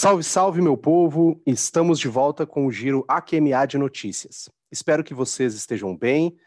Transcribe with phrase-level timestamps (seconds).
[0.00, 1.42] Salve, salve, meu povo!
[1.44, 4.48] Estamos de volta com o giro AQMA de notícias.
[4.72, 6.38] Espero que vocês estejam bem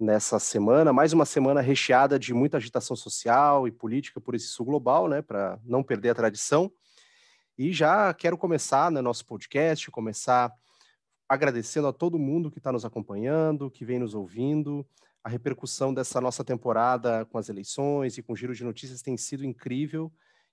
[0.00, 4.64] nessa semana, mais uma semana recheada de muita agitação social e política por esse sul
[4.64, 6.72] global, né, para não perder a tradição.
[7.58, 10.50] E já quero começar né, nosso podcast, começar
[11.28, 14.82] agradecendo a todo mundo que está nos acompanhando, que vem nos ouvindo.
[15.22, 19.14] A repercussão dessa nossa temporada com as eleições e com o giro de notícias tem
[19.18, 20.10] sido incrível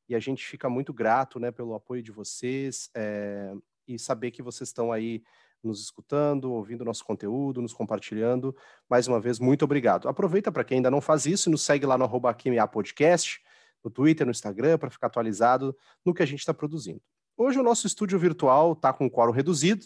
[0.08, 3.54] e a gente fica muito grato né, pelo apoio de vocês é,
[3.88, 5.24] e saber que vocês estão aí
[5.64, 8.56] nos escutando, ouvindo nosso conteúdo, nos compartilhando.
[8.90, 10.08] Mais uma vez, muito obrigado.
[10.08, 12.36] Aproveita para quem ainda não faz isso e nos segue lá no arroba
[12.72, 13.42] Podcast,
[13.84, 17.02] no Twitter, no Instagram, para ficar atualizado no que a gente está produzindo.
[17.36, 19.86] Hoje o nosso estúdio virtual está com o quórum reduzido,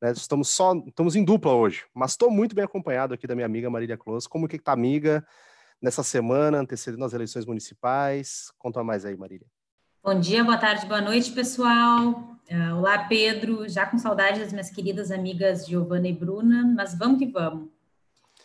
[0.00, 3.46] né, estamos só, estamos em dupla hoje, mas estou muito bem acompanhado aqui da minha
[3.46, 4.28] amiga Marília Close.
[4.28, 5.26] Como que está, amiga?
[5.80, 8.52] Nessa semana antecedendo as eleições municipais.
[8.58, 9.46] Conta mais aí, Marília.
[10.02, 12.36] Bom dia, boa tarde, boa noite, pessoal.
[12.48, 13.68] Uh, olá, Pedro.
[13.68, 17.68] Já com saudade das minhas queridas amigas Giovana e Bruna, mas vamos que vamos.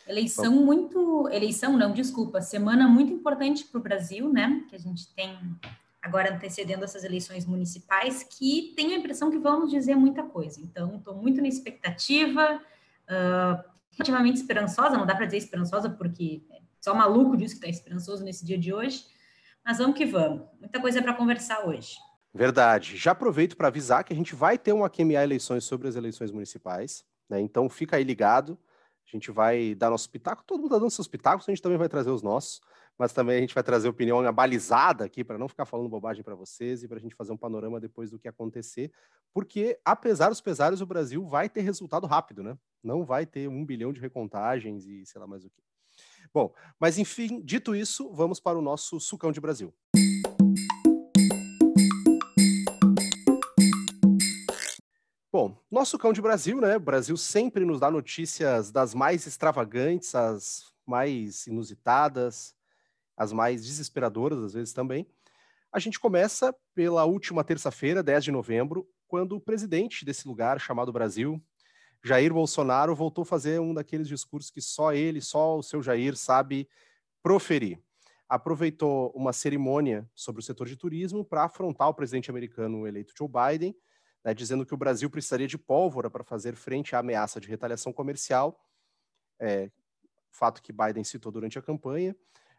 [0.07, 0.65] Eleição Bom.
[0.65, 1.29] muito.
[1.31, 2.41] Eleição, não, desculpa.
[2.41, 4.65] Semana muito importante para o Brasil, né?
[4.69, 5.37] Que a gente tem
[6.01, 10.59] agora antecedendo essas eleições municipais, que tenho a impressão que vão nos dizer muita coisa.
[10.59, 16.41] Então, estou muito na expectativa, uh, relativamente esperançosa, não dá para dizer esperançosa, porque
[16.81, 19.05] só maluco disso que está esperançoso nesse dia de hoje.
[19.63, 20.47] Mas vamos que vamos.
[20.59, 21.95] Muita coisa para conversar hoje.
[22.33, 22.97] Verdade.
[22.97, 26.31] Já aproveito para avisar que a gente vai ter um AQMA eleições sobre as eleições
[26.31, 27.05] municipais.
[27.29, 27.39] Né?
[27.39, 28.57] Então fica aí ligado.
[29.05, 30.43] A gente vai dar nosso pitaco.
[30.43, 32.61] Todo mundo está dando seus pitacos, a gente também vai trazer os nossos.
[32.97, 36.35] Mas também a gente vai trazer opinião abalizada aqui para não ficar falando bobagem para
[36.35, 38.91] vocês e para a gente fazer um panorama depois do que acontecer.
[39.33, 42.57] Porque, apesar dos pesares, o Brasil vai ter resultado rápido, né?
[42.83, 45.70] Não vai ter um bilhão de recontagens e sei lá mais o que.
[46.33, 49.73] Bom, mas enfim, dito isso, vamos para o nosso sucão de Brasil.
[55.29, 56.77] Bom, nosso cão de Brasil, né?
[56.77, 62.55] O Brasil sempre nos dá notícias das mais extravagantes, as mais inusitadas,
[63.17, 65.05] as mais desesperadoras, às vezes também.
[65.69, 70.93] A gente começa pela última terça-feira, 10 de novembro, quando o presidente desse lugar chamado
[70.93, 71.41] Brasil,
[72.03, 76.15] Jair Bolsonaro voltou a fazer um daqueles discursos que só ele, só o seu Jair
[76.15, 76.67] sabe
[77.21, 77.79] proferir.
[78.27, 83.29] Aproveitou uma cerimônia sobre o setor de turismo para afrontar o presidente americano eleito Joe
[83.29, 83.75] Biden,
[84.23, 87.91] né, dizendo que o Brasil precisaria de pólvora para fazer frente à ameaça de retaliação
[87.91, 88.59] comercial,
[89.39, 89.69] é,
[90.31, 92.15] fato que Biden citou durante a campanha.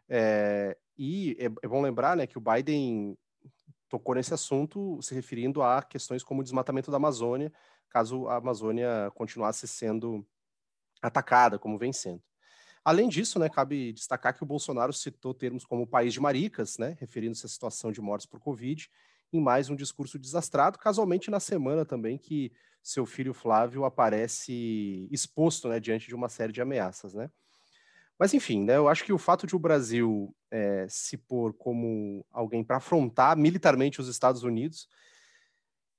[0.07, 3.17] É, e é, é bom lembrar né, que o Biden
[3.89, 7.51] tocou nesse assunto se referindo a questões como o desmatamento da Amazônia,
[7.89, 10.25] caso a Amazônia continuasse sendo
[11.01, 12.21] atacada, como vem sendo.
[12.83, 16.97] Além disso, né, cabe destacar que o Bolsonaro citou termos como país de maricas, né,
[16.99, 18.89] referindo-se à situação de mortes por Covid,
[19.31, 22.51] em mais um discurso desastrado, casualmente na semana também que
[22.81, 27.13] seu filho Flávio aparece exposto né, diante de uma série de ameaças.
[27.13, 27.31] Né?
[28.19, 32.25] Mas, enfim, né, eu acho que o fato de o Brasil é, se pôr como
[32.31, 34.87] alguém para afrontar militarmente os Estados Unidos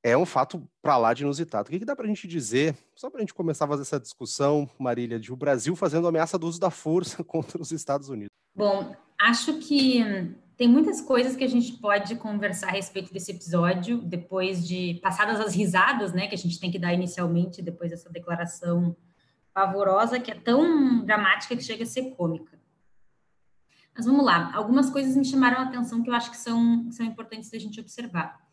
[0.05, 1.67] é um fato para lá de inusitado.
[1.67, 3.83] O que, que dá para a gente dizer, só para a gente começar a fazer
[3.83, 8.11] essa discussão, Marília, de o Brasil fazendo ameaça do uso da força contra os Estados
[8.11, 8.29] Unidos?
[8.55, 10.05] Bom, acho que
[10.59, 15.41] tem muitas coisas que a gente pode conversar a respeito desse episódio, depois de passadas
[15.41, 18.95] as risadas, né, que a gente tem que dar inicialmente, depois dessa declaração
[19.55, 22.61] pavorosa, que é tão dramática que chega a ser cômica.
[23.97, 27.07] Mas vamos lá, algumas coisas me chamaram a atenção que eu acho que são, são
[27.07, 28.44] importantes da gente observar.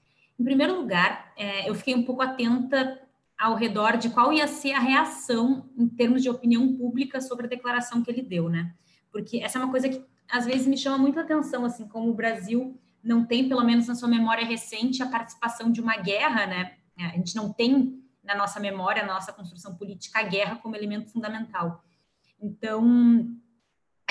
[0.42, 3.00] Em primeiro lugar, é, eu fiquei um pouco atenta
[3.38, 7.50] ao redor de qual ia ser a reação em termos de opinião pública sobre a
[7.50, 8.74] declaração que ele deu, né?
[9.12, 12.16] Porque essa é uma coisa que às vezes me chama muita atenção, assim, como o
[12.16, 16.74] Brasil não tem, pelo menos na sua memória recente, a participação de uma guerra, né?
[16.98, 20.76] É, a gente não tem na nossa memória, na nossa construção política, a guerra como
[20.76, 21.84] elemento fundamental.
[22.42, 23.28] Então,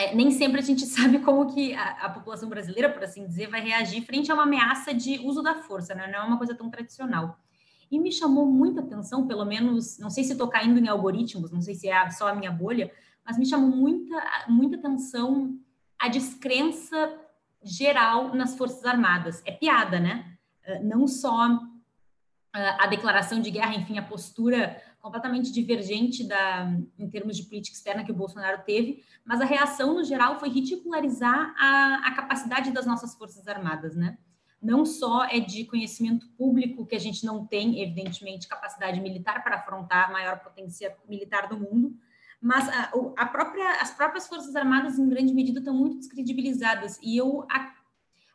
[0.01, 3.49] é, nem sempre a gente sabe como que a, a, população brasileira, por assim dizer,
[3.49, 6.11] vai reagir frente a uma ameaça de uso da força, né?
[6.11, 7.39] não é uma coisa tão tradicional.
[7.91, 11.61] E me chamou muita atenção, pelo menos, não sei se estou caindo em algoritmos, não
[11.61, 12.91] sei se é só a minha bolha,
[13.27, 14.17] mas me chamou muita,
[14.49, 15.59] muita atenção
[15.99, 17.13] a descrença
[17.63, 19.43] geral nas Forças Armadas.
[19.45, 20.37] É piada, né?
[20.67, 21.61] Ah, não só
[22.53, 28.05] a declaração de guerra, enfim, a postura completamente divergente da, em termos de política externa
[28.05, 32.87] que o Bolsonaro teve, mas a reação no geral foi ridicularizar a, a capacidade das
[32.87, 34.19] nossas forças armadas, né?
[34.61, 39.57] Não só é de conhecimento público que a gente não tem, evidentemente, capacidade militar para
[39.57, 41.97] afrontar a maior potência militar do mundo,
[42.43, 46.99] mas a, a própria, as próprias forças armadas, em grande medida, estão muito descredibilizadas.
[47.03, 47.47] E eu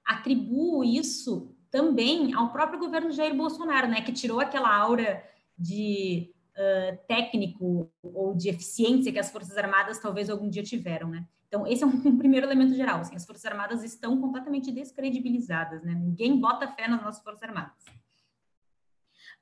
[0.04, 5.22] atribuo isso também ao próprio governo Jair Bolsonaro, né, que tirou aquela aura
[5.60, 11.28] de uh, técnico ou de eficiência que as Forças Armadas talvez algum dia tiveram, né?
[11.50, 13.02] Então, esse é um, primeiro elemento geral.
[13.02, 15.94] Assim, as Forças Armadas estão completamente descredibilizadas, né?
[15.94, 17.84] Ninguém bota fé nas nossas Forças Armadas.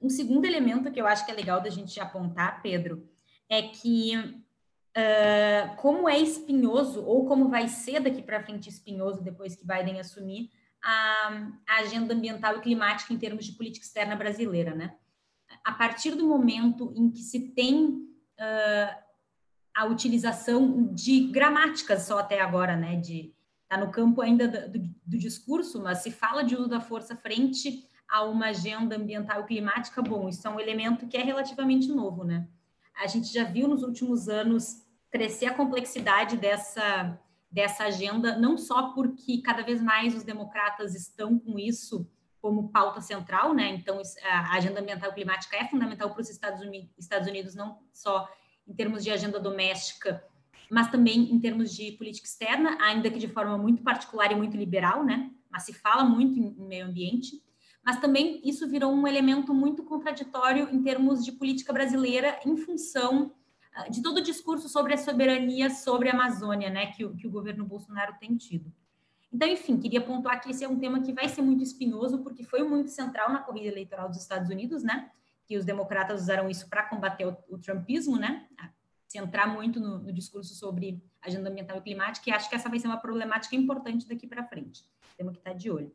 [0.01, 3.07] Um segundo elemento que eu acho que é legal da gente apontar, Pedro,
[3.47, 9.55] é que uh, como é espinhoso, ou como vai ser daqui para frente espinhoso depois
[9.55, 10.49] que Biden assumir,
[10.83, 14.95] a, a, agenda ambiental e climática em termos de política externa brasileira, né?
[15.63, 19.03] A partir do momento em que se tem uh,
[19.73, 22.97] a utilização de gramáticas só até agora, né?
[22.97, 23.33] De
[23.67, 27.15] tá no campo ainda do, do, do discurso, mas se fala de uso da força
[27.15, 31.87] frente a uma agenda ambiental e climática, bom, isso é um elemento que é relativamente
[31.87, 32.47] novo, né?
[33.01, 37.19] A gente já viu nos últimos anos crescer a complexidade dessa,
[37.53, 42.09] dessa agenda, não só porque cada vez mais os democratas estão com isso
[42.41, 43.69] como pauta central, né?
[43.69, 48.27] Então, a agenda ambiental climática é fundamental para os Estados Unidos, Estados Unidos, não só
[48.67, 50.25] em termos de agenda doméstica,
[50.69, 54.57] mas também em termos de política externa, ainda que de forma muito particular e muito
[54.57, 55.29] liberal, né?
[55.49, 57.43] Mas se fala muito em, meio ambiente
[57.85, 63.33] mas também isso virou um elemento muito contraditório em termos de política brasileira em função
[63.89, 67.31] de todo o discurso sobre a soberania sobre a Amazônia, né, que o, que o
[67.31, 68.71] governo Bolsonaro tem tido.
[69.31, 72.43] Então, enfim, queria pontuar que esse é um tema que vai ser muito espinhoso, porque
[72.43, 75.09] foi muito central na corrida eleitoral dos Estados Unidos, né,
[75.45, 78.47] que os democratas usaram isso para combater o, o, trumpismo, né,
[79.07, 82.79] centrar muito no, no discurso sobre agenda ambiental e climática, e acho que essa vai
[82.79, 84.83] ser uma problemática importante daqui para frente.
[85.17, 85.91] Temos que estar de olho.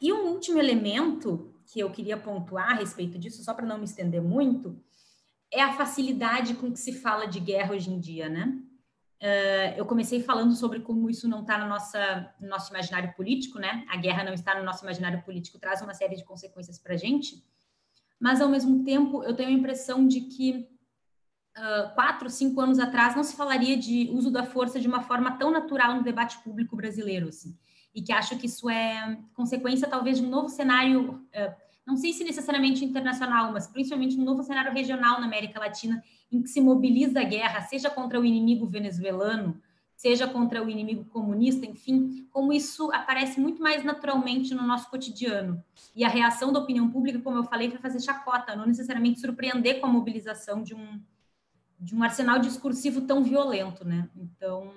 [0.00, 3.84] E um último elemento que eu queria pontuar a respeito disso, só para não me
[3.84, 4.80] estender muito,
[5.52, 8.60] é a facilidade com que se fala de guerra hoje em dia, né?
[9.20, 13.58] Uh, eu comecei falando sobre como isso não está no, nossa, no nosso imaginário político,
[13.58, 13.84] né?
[13.88, 16.96] A guerra não está no nosso imaginário político, traz uma série de consequências para a
[16.96, 17.44] gente,
[18.20, 20.68] mas ao mesmo tempo eu tenho a impressão de que
[21.56, 25.36] uh, quatro, cinco anos atrás não se falaria de uso da força de uma forma
[25.36, 27.58] tão natural no debate público brasileiro, assim
[27.98, 31.54] e que acho que isso é consequência talvez de um novo cenário, eh,
[31.88, 36.42] não sei se necessariamente internacional, mas principalmente um novo cenário regional na América Latina, em
[36.42, 39.58] que se mobiliza a guerra, seja contra o inimigo venezuelano,
[39.96, 45.64] seja contra o inimigo comunista, enfim, como isso aparece muito mais naturalmente no nosso cotidiano.
[45.96, 49.80] E a reação da opinião pública, como eu falei, foi fazer chacota, não necessariamente surpreender
[49.80, 51.00] com a mobilização de um,
[51.80, 54.10] de um arsenal discursivo tão violento, né?
[54.14, 54.74] Então,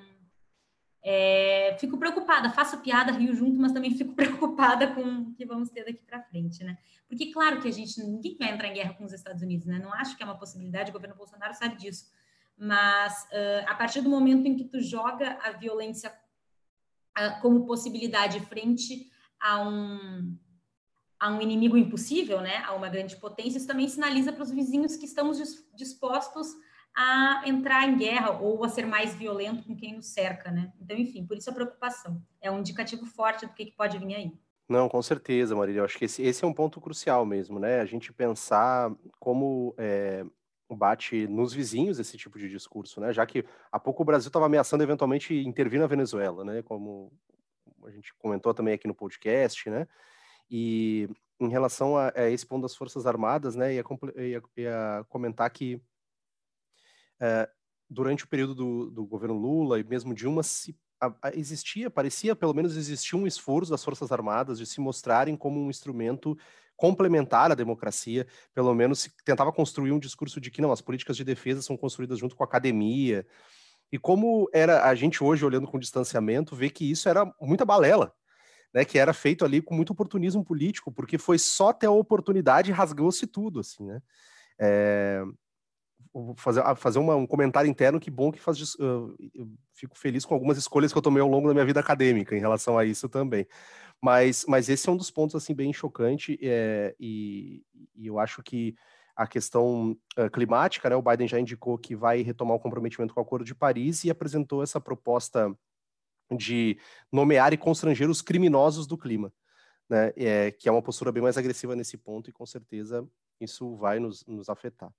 [1.04, 5.70] é, fico preocupada, faço piada, rio junto, mas também fico preocupada com o que vamos
[5.70, 6.78] ter daqui para frente, né?
[7.08, 9.80] Porque, claro que a gente, ninguém vai entrar em guerra com os Estados Unidos, né?
[9.80, 12.06] Não acho que é uma possibilidade, o governo Bolsonaro sabe disso.
[12.58, 16.14] Mas, uh, a partir do momento em que tu joga a violência
[17.18, 19.10] uh, como possibilidade frente
[19.40, 20.38] a um,
[21.20, 22.58] a um inimigo impossível, né?
[22.60, 25.40] A uma grande potência, isso também sinaliza para os vizinhos que estamos
[25.76, 26.56] dispostos
[26.96, 30.72] a entrar em guerra ou a ser mais violento com quem nos cerca, né?
[30.80, 32.22] Então, enfim, por isso a preocupação.
[32.42, 34.34] É um indicativo forte do que, que pode vir aí.
[34.68, 35.82] Não, com certeza, Marília.
[35.82, 37.82] Eu acho que esse, esse é um ponto crucial mesmo, né?
[37.82, 40.26] A gente pensar como é,
[40.70, 43.12] bate nos vizinhos esse tipo de discurso, né?
[43.12, 46.62] Já que há pouco o Brasil estava ameaçando eventualmente intervir na Venezuela, né?
[46.62, 47.12] Como
[47.86, 49.88] a gente comentou também aqui no podcast, né?
[50.50, 53.74] E em relação a, a esse ponto das Forças Armadas, né?
[53.74, 53.84] Ia,
[54.18, 55.82] ia, ia comentar que
[57.22, 57.48] é,
[57.88, 62.36] durante o período do, do, governo Lula e mesmo Dilma, se, a, a, existia, parecia
[62.36, 66.38] pelo menos existir um esforço das Forças Armadas de se mostrarem como um instrumento
[66.76, 68.26] complementar à democracia,
[68.56, 71.78] pelo menos se tentava construir um discurso de que não, as políticas de defesa são
[71.78, 73.24] construídas junto com a academia.
[73.92, 78.12] E como era a gente hoje olhando com distanciamento, vê que isso era muita balela,
[78.74, 82.72] né, que era feito ali com muito oportunismo político, porque foi só ter a oportunidade
[82.72, 84.02] rasgou-se tudo, assim, né?
[84.60, 85.24] É,
[86.36, 89.16] fazer, fazer uma, um comentário interno que bom que faz uh,
[89.74, 92.40] fico feliz com algumas escolhas que eu tomei ao longo da minha vida acadêmica em
[92.40, 93.48] relação a isso também.
[94.02, 97.64] Mas mas esse é um dos pontos assim bem chocante é, e,
[97.96, 98.76] e, eu acho que
[99.16, 103.20] a questão uh, climática né o Biden já indicou que vai retomar o comprometimento com
[103.20, 105.56] o Acordo de Paris e apresentou essa proposta
[106.36, 106.78] de
[107.12, 109.32] nomear e constranger os criminosos do clima
[109.90, 113.08] né é, que é uma postura bem mais agressiva nesse ponto e com certeza
[113.40, 114.92] isso vai nos, nos afetar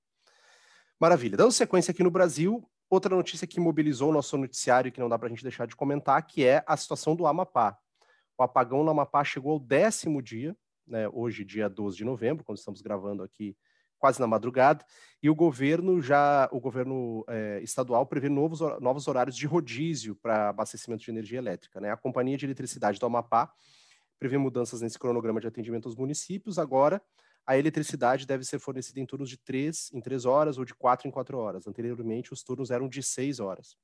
[1.02, 1.36] Maravilha.
[1.36, 5.18] Dando sequência aqui no Brasil, outra notícia que mobilizou o nosso noticiário que não dá
[5.18, 7.76] para a gente deixar de comentar, que é a situação do Amapá.
[8.38, 10.56] O apagão no Amapá chegou ao décimo dia,
[10.86, 13.56] né, hoje, dia 12 de novembro, quando estamos gravando aqui
[13.98, 14.84] quase na madrugada,
[15.20, 20.50] e o governo já, o governo é, estadual prevê novos, novos horários de rodízio para
[20.50, 21.80] abastecimento de energia elétrica.
[21.80, 21.90] Né?
[21.90, 23.52] A Companhia de Eletricidade do Amapá
[24.20, 26.60] prevê mudanças nesse cronograma de atendimento aos municípios.
[26.60, 27.02] Agora,
[27.46, 31.08] a eletricidade deve ser fornecida em turnos de três em três horas ou de quatro
[31.08, 31.66] em quatro horas.
[31.66, 33.76] Anteriormente, os turnos eram de seis horas.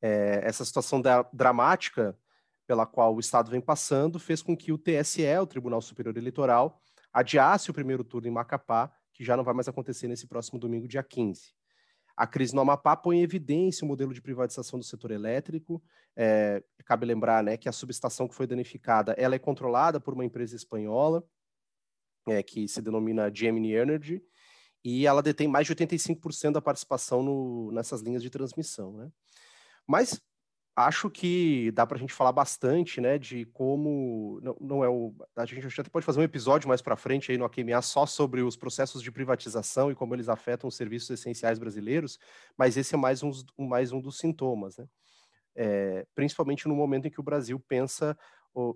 [0.00, 2.16] É, essa situação da, dramática
[2.66, 6.80] pela qual o Estado vem passando fez com que o TSE, o Tribunal Superior Eleitoral,
[7.12, 10.86] adiasse o primeiro turno em Macapá, que já não vai mais acontecer nesse próximo domingo,
[10.86, 11.54] dia 15.
[12.16, 15.82] A crise no Amapá põe em evidência o modelo de privatização do setor elétrico.
[16.16, 20.24] É, cabe lembrar né, que a subestação que foi danificada ela é controlada por uma
[20.24, 21.22] empresa espanhola,
[22.26, 24.22] é, que se denomina Gemini Energy,
[24.84, 28.92] e ela detém mais de 85% da participação no, nessas linhas de transmissão.
[28.92, 29.10] Né?
[29.86, 30.20] Mas
[30.76, 35.14] acho que dá para a gente falar bastante, né, de como não, não é o
[35.34, 38.42] a gente até pode fazer um episódio mais para frente aí no AQMA só sobre
[38.42, 42.18] os processos de privatização e como eles afetam os serviços essenciais brasileiros,
[42.58, 44.86] mas esse é mais um, mais um dos sintomas, né?
[45.58, 48.14] É, principalmente no momento em que o Brasil pensa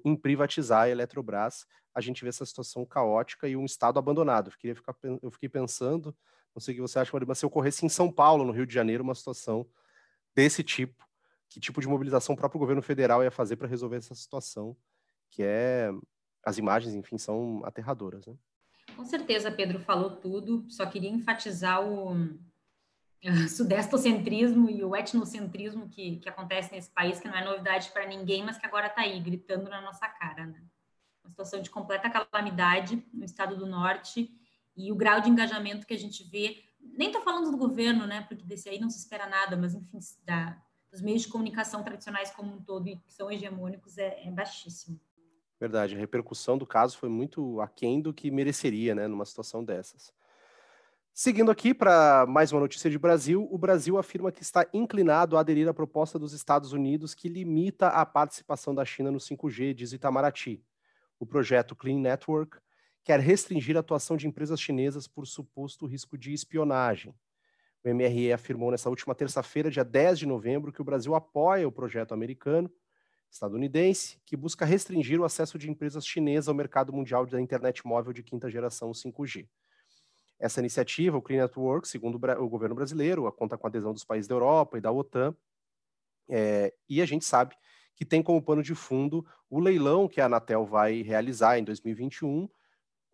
[0.04, 4.49] em privatizar a Eletrobras, a gente vê essa situação caótica e um Estado abandonado.
[4.49, 4.75] Eu fiquei,
[5.23, 6.17] eu fiquei pensando,
[6.55, 8.75] não sei o que você acha, mas se ocorresse em São Paulo, no Rio de
[8.75, 9.67] Janeiro, uma situação
[10.35, 11.05] desse tipo,
[11.49, 14.77] que tipo de mobilização o próprio governo federal ia fazer para resolver essa situação,
[15.31, 15.91] que é
[16.45, 18.35] as imagens, enfim, são aterradoras, né?
[18.97, 20.65] Com certeza, Pedro falou tudo.
[20.69, 22.15] Só queria enfatizar o
[23.49, 28.45] sudestocentrismo e o etnocentrismo que, que acontece nesse país, que não é novidade para ninguém,
[28.45, 30.63] mas que agora está aí, gritando na nossa cara, né?
[31.31, 34.31] Situação de completa calamidade no estado do norte
[34.77, 36.63] e o grau de engajamento que a gente vê.
[36.81, 38.23] Nem estou falando do governo, né?
[38.23, 40.61] Porque desse aí não se espera nada, mas enfim, da,
[40.91, 45.01] dos meios de comunicação tradicionais como um todo e que são hegemônicos é, é baixíssimo.
[45.59, 50.13] Verdade, a repercussão do caso foi muito aquém do que mereceria, né, numa situação dessas.
[51.13, 55.41] Seguindo aqui para mais uma notícia de Brasil, o Brasil afirma que está inclinado a
[55.41, 59.93] aderir à proposta dos Estados Unidos que limita a participação da China no 5G, diz
[59.93, 60.65] Itamaraty.
[61.21, 62.59] O projeto Clean Network
[63.05, 67.15] quer restringir a atuação de empresas chinesas por suposto risco de espionagem.
[67.85, 71.73] O MRE afirmou nessa última terça-feira, dia 10 de novembro, que o Brasil apoia o
[71.73, 72.73] projeto americano,
[73.31, 78.15] estadunidense, que busca restringir o acesso de empresas chinesas ao mercado mundial da internet móvel
[78.15, 79.47] de quinta geração 5G.
[80.39, 84.27] Essa iniciativa, o Clean Network, segundo o governo brasileiro, conta com a adesão dos países
[84.27, 85.37] da Europa e da OTAN,
[86.31, 87.55] é, e a gente sabe
[88.00, 92.49] que tem como pano de fundo o leilão que a Anatel vai realizar em 2021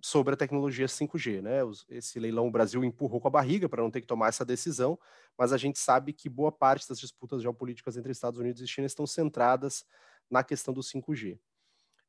[0.01, 1.43] sobre a tecnologia 5G.
[1.43, 1.59] Né?
[1.89, 4.97] Esse leilão o Brasil empurrou com a barriga para não ter que tomar essa decisão,
[5.37, 8.87] mas a gente sabe que boa parte das disputas geopolíticas entre Estados Unidos e China
[8.87, 9.85] estão centradas
[10.31, 11.37] na questão do 5G.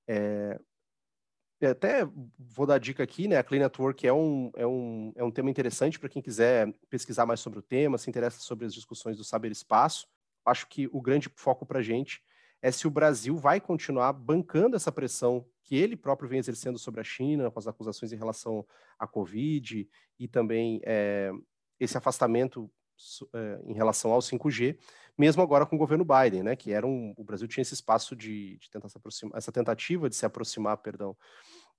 [0.08, 0.60] É,
[1.64, 2.08] até
[2.38, 3.40] vou dar dica aqui, né?
[3.40, 7.26] A Clean Network é um, é um, é um tema interessante para quem quiser pesquisar
[7.26, 10.08] mais sobre o tema, se interessa sobre as discussões do saber espaço.
[10.46, 12.22] Acho que o grande foco para a gente
[12.62, 17.02] é se o Brasil vai continuar bancando essa pressão que ele próprio vem exercendo sobre
[17.02, 18.66] a China, com as acusações em relação
[18.98, 19.88] à Covid
[20.18, 21.32] e também é,
[21.80, 22.72] esse afastamento
[23.34, 24.78] é, em relação ao 5G,
[25.18, 28.16] mesmo agora com o governo Biden, né, que era um, o Brasil tinha esse espaço
[28.16, 31.16] de, de tentar se aproximar, essa tentativa de se aproximar, perdão,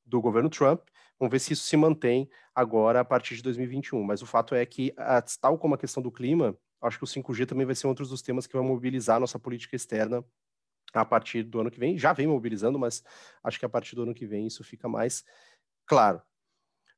[0.04, 0.80] do governo Trump.
[1.18, 4.02] Vamos ver se isso se mantém agora a partir de 2021.
[4.02, 4.94] Mas o fato é que,
[5.40, 8.23] tal como a questão do clima, acho que o 5G também vai ser outro dos
[8.23, 10.25] temas que vai mobilizar a nossa política externa
[10.92, 11.99] a partir do ano que vem.
[11.99, 13.02] Já vem mobilizando, mas
[13.42, 15.25] acho que a partir do ano que vem isso fica mais
[15.87, 16.23] claro.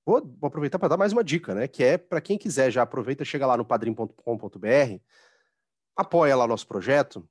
[0.05, 1.69] Vou, vou aproveitar para dar mais uma dica, né?
[1.69, 5.01] Que é para quem quiser, já aproveita, chega lá no padrim.com.br,
[5.97, 7.29] apoia lá nosso projeto.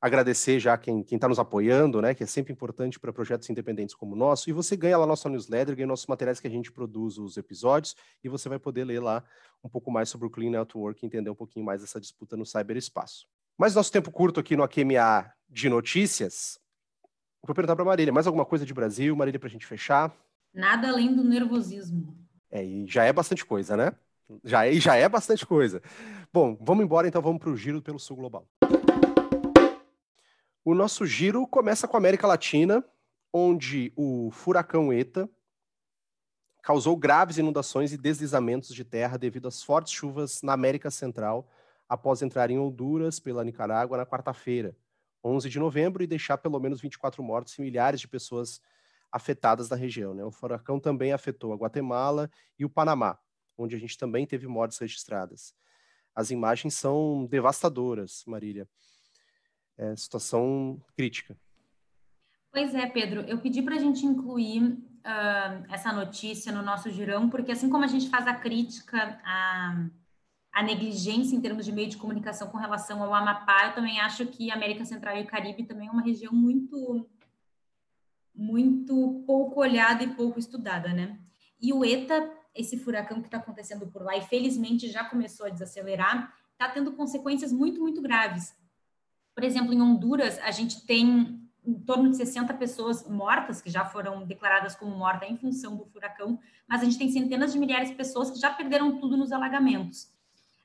[0.00, 2.14] Agradecer já quem está nos apoiando, né?
[2.14, 4.48] Que é sempre importante para projetos independentes como o nosso.
[4.48, 7.96] E você ganha lá nossa newsletter, ganha nossos materiais que a gente produz os episódios,
[8.22, 9.24] e você vai poder ler lá
[9.64, 12.46] um pouco mais sobre o Clean Network e entender um pouquinho mais dessa disputa no
[12.46, 13.26] cyberespaço.
[13.58, 16.60] Mas nosso tempo curto aqui no AQMA de notícias,
[17.44, 20.14] vou perguntar para Marília, mais alguma coisa de Brasil, Marília, para a gente fechar?
[20.54, 22.16] Nada além do nervosismo.
[22.52, 23.92] É, e já é bastante coisa, né?
[24.44, 25.82] Já é, já é bastante coisa.
[26.32, 28.46] Bom, vamos embora então, vamos para o giro pelo sul global.
[30.64, 32.84] O nosso giro começa com a América Latina,
[33.32, 35.28] onde o furacão ETA
[36.62, 41.50] causou graves inundações e deslizamentos de terra devido às fortes chuvas na América Central
[41.88, 44.76] após entrar em Honduras pela Nicarágua na quarta-feira,
[45.24, 48.60] 11 de novembro, e deixar pelo menos 24 mortos e milhares de pessoas
[49.10, 50.14] afetadas na região.
[50.14, 50.24] Né?
[50.24, 53.18] O furacão também afetou a Guatemala e o Panamá,
[53.56, 55.54] onde a gente também teve mortes registradas.
[56.14, 58.68] As imagens são devastadoras, Marília.
[59.76, 61.36] É situação crítica.
[62.50, 63.20] Pois é, Pedro.
[63.22, 67.84] Eu pedi para a gente incluir uh, essa notícia no nosso girão, porque assim como
[67.84, 69.88] a gente faz a crítica a
[70.58, 74.26] a negligência em termos de meio de comunicação com relação ao Amapá, eu também acho
[74.26, 77.08] que a América Central e o Caribe também é uma região muito
[78.34, 81.16] muito pouco olhada e pouco estudada, né?
[81.60, 85.48] E o ETA, esse furacão que está acontecendo por lá, e felizmente já começou a
[85.48, 88.52] desacelerar, está tendo consequências muito, muito graves.
[89.36, 93.84] Por exemplo, em Honduras, a gente tem em torno de 60 pessoas mortas, que já
[93.84, 97.90] foram declaradas como mortas em função do furacão, mas a gente tem centenas de milhares
[97.90, 100.17] de pessoas que já perderam tudo nos alagamentos.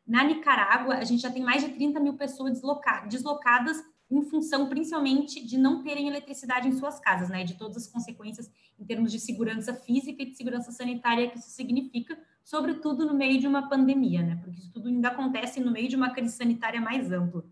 [0.05, 2.61] Na Nicarágua, a gente já tem mais de 30 mil pessoas
[3.07, 7.43] deslocadas em função principalmente de não terem eletricidade em suas casas, né?
[7.43, 11.49] De todas as consequências em termos de segurança física e de segurança sanitária que isso
[11.49, 14.35] significa, sobretudo no meio de uma pandemia, né?
[14.43, 17.43] Porque isso tudo ainda acontece no meio de uma crise sanitária mais ampla.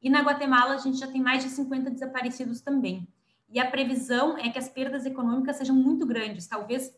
[0.00, 3.06] E na Guatemala a gente já tem mais de 50 desaparecidos também.
[3.48, 6.96] E a previsão é que as perdas econômicas sejam muito grandes, talvez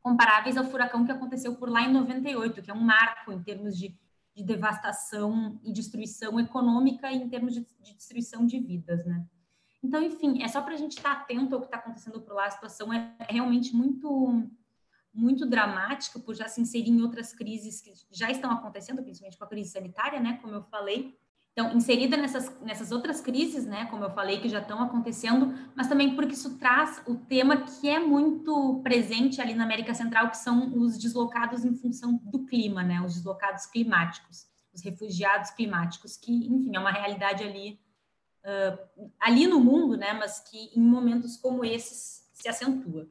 [0.00, 3.76] comparáveis ao furacão que aconteceu por lá em 98, que é um marco em termos
[3.76, 3.96] de,
[4.34, 9.26] de devastação e destruição econômica e em termos de, de destruição de vidas, né?
[9.82, 12.34] Então, enfim, é só para a gente estar tá atento ao que está acontecendo por
[12.34, 12.46] lá.
[12.46, 14.48] A situação é realmente muito,
[15.12, 19.44] muito dramática, por já se inserir em outras crises que já estão acontecendo, principalmente com
[19.44, 20.38] a crise sanitária, né?
[20.40, 21.18] Como eu falei,
[21.52, 25.86] então, inserida nessas, nessas outras crises, né, como eu falei, que já estão acontecendo, mas
[25.86, 30.38] também porque isso traz o tema que é muito presente ali na América Central, que
[30.38, 36.32] são os deslocados em função do clima, né, os deslocados climáticos, os refugiados climáticos, que,
[36.32, 37.78] enfim, é uma realidade ali,
[38.46, 43.06] uh, ali no mundo, né, mas que em momentos como esses se acentua.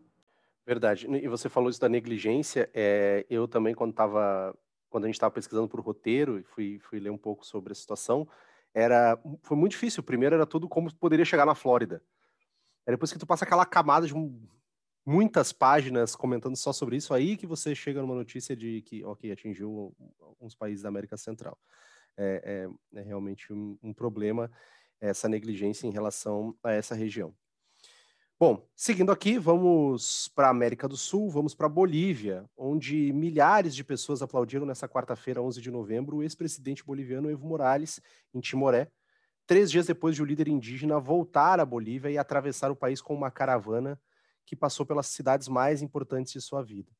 [0.65, 1.07] Verdade.
[1.07, 2.69] E você falou isso da negligência.
[2.73, 4.55] É, eu também, quando estava
[4.91, 7.75] quando a gente estava pesquisando por roteiro e fui, fui ler um pouco sobre a
[7.75, 8.27] situação,
[8.73, 10.03] era foi muito difícil.
[10.03, 12.03] Primeiro era tudo como poderia chegar na Flórida.
[12.85, 14.13] Aí depois que tu passa aquela camada de
[15.05, 19.31] muitas páginas comentando só sobre isso, aí que você chega numa notícia de que, ok,
[19.31, 21.57] atingiu alguns países da América Central.
[22.17, 24.51] É, é, é realmente um, um problema
[24.99, 27.33] essa negligência em relação a essa região.
[28.41, 33.83] Bom, seguindo aqui, vamos para a América do Sul, vamos para Bolívia, onde milhares de
[33.83, 38.01] pessoas aplaudiram nessa quarta-feira, 11 de novembro, o ex-presidente boliviano Evo Morales,
[38.33, 38.89] em Timoré,
[39.45, 43.13] três dias depois de o líder indígena voltar à Bolívia e atravessar o país com
[43.13, 44.01] uma caravana
[44.43, 46.91] que passou pelas cidades mais importantes de sua vida.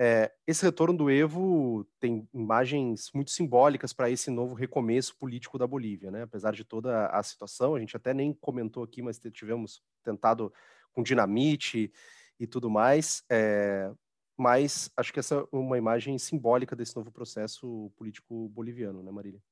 [0.00, 5.66] É, esse retorno do Evo tem imagens muito simbólicas para esse novo recomeço político da
[5.66, 6.22] Bolívia, né?
[6.22, 10.52] Apesar de toda a situação, a gente até nem comentou aqui, mas tivemos tentado
[10.92, 11.92] com dinamite
[12.38, 13.24] e tudo mais.
[13.28, 13.90] É,
[14.36, 19.42] mas acho que essa é uma imagem simbólica desse novo processo político boliviano, né, Marília?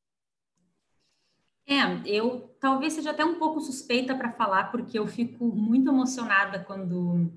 [1.67, 6.63] É, eu talvez seja até um pouco suspeita para falar, porque eu fico muito emocionada
[6.63, 7.33] quando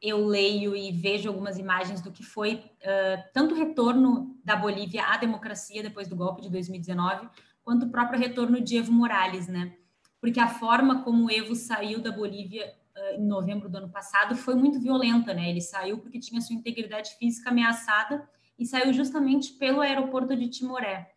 [0.00, 5.04] eu leio e vejo algumas imagens do que foi uh, tanto o retorno da Bolívia
[5.04, 7.28] à democracia depois do golpe de 2019,
[7.62, 9.76] quanto o próprio retorno de Evo Morales, né?
[10.20, 14.54] Porque a forma como Evo saiu da Bolívia uh, em novembro do ano passado foi
[14.54, 15.50] muito violenta, né?
[15.50, 21.12] Ele saiu porque tinha sua integridade física ameaçada e saiu justamente pelo aeroporto de Timoré.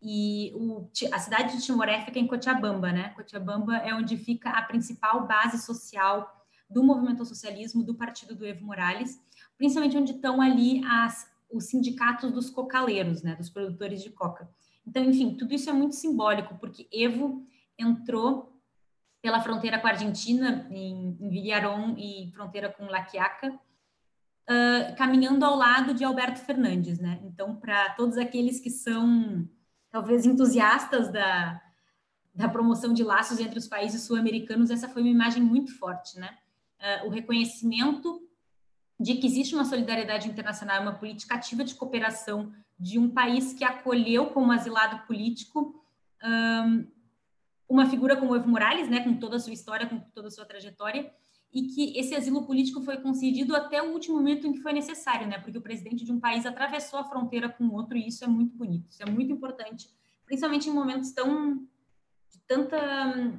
[0.00, 3.10] E o, a cidade de Timoré fica em Cochabamba, né?
[3.10, 6.41] Cochabamba é onde fica a principal base social
[6.72, 9.20] do movimento socialismo do partido do Evo Morales,
[9.56, 14.48] principalmente onde estão ali as, os sindicatos dos cocaleiros, né, dos produtores de coca.
[14.86, 17.46] Então, enfim, tudo isso é muito simbólico, porque Evo
[17.78, 18.52] entrou
[19.20, 25.44] pela fronteira com a Argentina, em, em Villaron e fronteira com La Quiaca, uh, caminhando
[25.44, 27.20] ao lado de Alberto Fernandes, né?
[27.22, 29.48] Então, para todos aqueles que são,
[29.90, 31.62] talvez, entusiastas da,
[32.34, 36.36] da promoção de laços entre os países sul-americanos, essa foi uma imagem muito forte, né?
[36.82, 38.20] Uh, o reconhecimento
[38.98, 43.64] de que existe uma solidariedade internacional, uma política ativa de cooperação de um país que
[43.64, 45.82] acolheu como asilado político
[46.22, 46.86] um,
[47.68, 50.44] uma figura como Evo Morales, né, com toda a sua história, com toda a sua
[50.44, 51.12] trajetória,
[51.52, 55.26] e que esse asilo político foi concedido até o último momento em que foi necessário,
[55.26, 58.26] né, porque o presidente de um país atravessou a fronteira com outro, e isso é
[58.26, 59.88] muito bonito, isso é muito importante,
[60.24, 61.56] principalmente em momentos tão
[62.30, 63.32] de tanta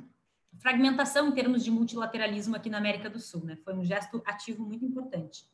[0.59, 3.57] fragmentação em termos de multilateralismo aqui na América do Sul, né?
[3.63, 5.45] Foi um gesto ativo muito importante.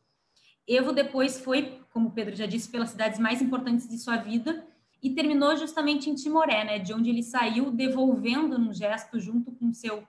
[0.68, 4.66] Evo depois foi, como o Pedro já disse, pelas cidades mais importantes de sua vida
[5.02, 6.80] e terminou justamente em Timoré, né?
[6.80, 10.06] De onde ele saiu devolvendo um gesto junto com seu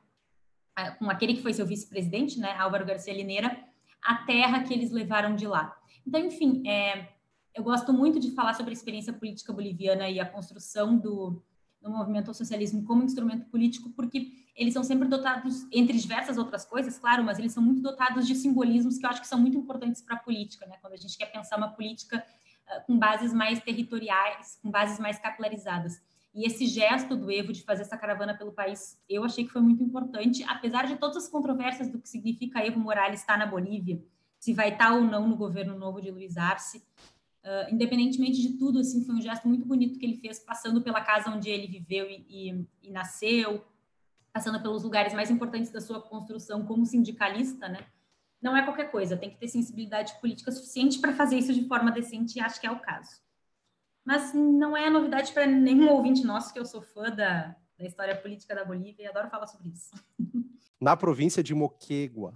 [0.77, 3.59] ah, com aquele que foi seu vice-presidente, né, Álvaro Garcia Lineira,
[4.03, 5.77] a terra que eles levaram de lá.
[6.07, 7.09] Então, enfim, é,
[7.55, 11.43] eu gosto muito de falar sobre a experiência política boliviana e a construção do,
[11.81, 16.65] do movimento ao socialismo como instrumento político, porque eles são sempre dotados, entre diversas outras
[16.65, 19.57] coisas, claro, mas eles são muito dotados de simbolismos que eu acho que são muito
[19.57, 20.77] importantes para a política, né?
[20.81, 25.19] Quando a gente quer pensar uma política uh, com bases mais territoriais, com bases mais
[25.19, 26.03] capilarizadas.
[26.35, 29.63] E esse gesto do Evo de fazer essa caravana pelo país, eu achei que foi
[29.63, 34.01] muito importante, apesar de todas as controvérsias do que significa Evo Morales estar na Bolívia,
[34.39, 36.83] se vai estar ou não no governo novo de Luiz Arce.
[37.43, 41.01] Uh, independentemente de tudo, assim, foi um gesto muito bonito que ele fez, passando pela
[41.01, 43.65] casa onde ele viveu e, e, e nasceu,
[44.33, 47.87] passando pelos lugares mais importantes da sua construção como sindicalista, né?
[48.43, 51.91] Não é qualquer coisa, tem que ter sensibilidade política suficiente para fazer isso de forma
[51.91, 53.21] decente, e acho que é o caso.
[54.05, 58.17] Mas não é novidade para nenhum ouvinte nosso que eu sou fã da, da história
[58.17, 59.91] política da Bolívia e adoro falar sobre isso.
[60.81, 62.35] Na província de Moquegua,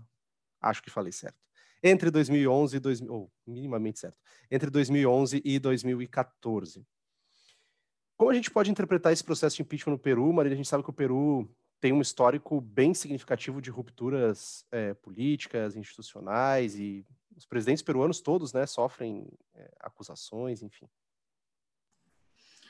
[0.60, 1.43] acho que falei certo.
[1.86, 4.18] Entre 2011 e 2000, ou minimamente certo.
[4.50, 6.82] Entre 2011 e 2014.
[8.16, 10.54] Como a gente pode interpretar esse processo de impeachment no Peru, Maria?
[10.54, 11.46] A gente sabe que o Peru
[11.80, 17.04] tem um histórico bem significativo de rupturas é, políticas, institucionais, e
[17.36, 20.88] os presidentes peruanos todos né, sofrem é, acusações, enfim.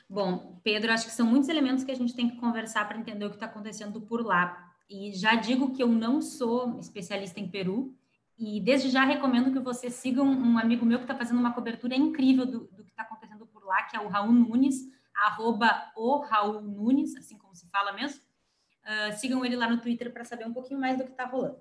[0.09, 3.23] Bom, Pedro, acho que são muitos elementos que a gente tem que conversar para entender
[3.23, 4.73] o que está acontecendo por lá.
[4.89, 7.95] E já digo que eu não sou especialista em Peru,
[8.37, 11.53] e desde já recomendo que você siga um, um amigo meu que está fazendo uma
[11.53, 14.75] cobertura incrível do, do que está acontecendo por lá, que é o Raul Nunes,
[15.15, 18.21] arroba o Raul Nunes, assim como se fala mesmo.
[18.83, 21.59] Uh, sigam ele lá no Twitter para saber um pouquinho mais do que está rolando.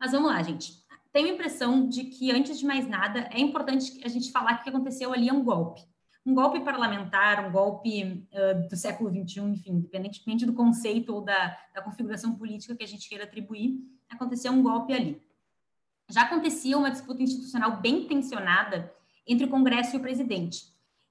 [0.00, 0.82] Mas vamos lá, gente.
[1.12, 4.60] Tenho a impressão de que, antes de mais nada, é importante a gente falar que
[4.60, 5.82] o que aconteceu ali é um golpe.
[6.24, 11.58] Um golpe parlamentar, um golpe uh, do século XXI, enfim, independentemente do conceito ou da,
[11.74, 15.20] da configuração política que a gente queira atribuir, aconteceu um golpe ali.
[16.12, 18.92] Já acontecia uma disputa institucional bem tensionada
[19.26, 20.64] entre o Congresso e o presidente.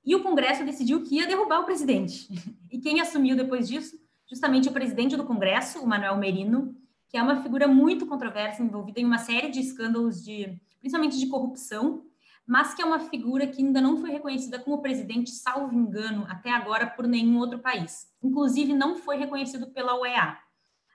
[0.06, 2.28] E o Congresso decidiu que ia derrubar o presidente.
[2.72, 4.02] E quem assumiu depois disso?
[4.32, 6.74] justamente o presidente do Congresso, o Manuel Merino,
[7.10, 11.28] que é uma figura muito controversa, envolvida em uma série de escândalos de, principalmente de
[11.28, 12.06] corrupção,
[12.48, 16.50] mas que é uma figura que ainda não foi reconhecida como presidente, salvo engano, até
[16.50, 18.08] agora por nenhum outro país.
[18.24, 20.38] Inclusive, não foi reconhecido pela OEA.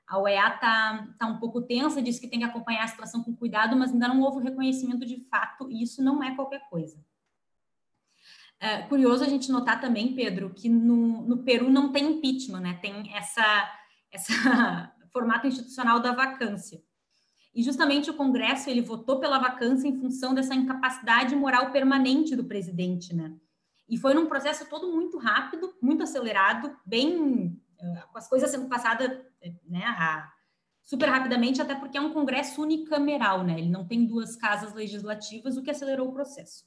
[0.07, 3.35] A OEA está tá um pouco tensa, diz que tem que acompanhar a situação com
[3.35, 6.97] cuidado, mas ainda não houve reconhecimento de fato, e isso não é qualquer coisa.
[8.59, 12.79] É curioso a gente notar também, Pedro, que no, no Peru não tem impeachment, né?
[12.81, 13.71] Tem essa,
[14.11, 16.83] essa formato institucional da vacância.
[17.55, 22.45] E justamente o Congresso ele votou pela vacância em função dessa incapacidade moral permanente do
[22.45, 23.35] presidente, né?
[23.89, 28.69] E foi num processo todo muito rápido, muito acelerado, bem eh, com as coisas sendo
[28.69, 29.11] passadas,
[29.69, 30.33] né, a,
[30.83, 33.59] super rapidamente, até porque é um Congresso unicameral, né?
[33.59, 36.65] Ele não tem duas casas legislativas, o que acelerou o processo.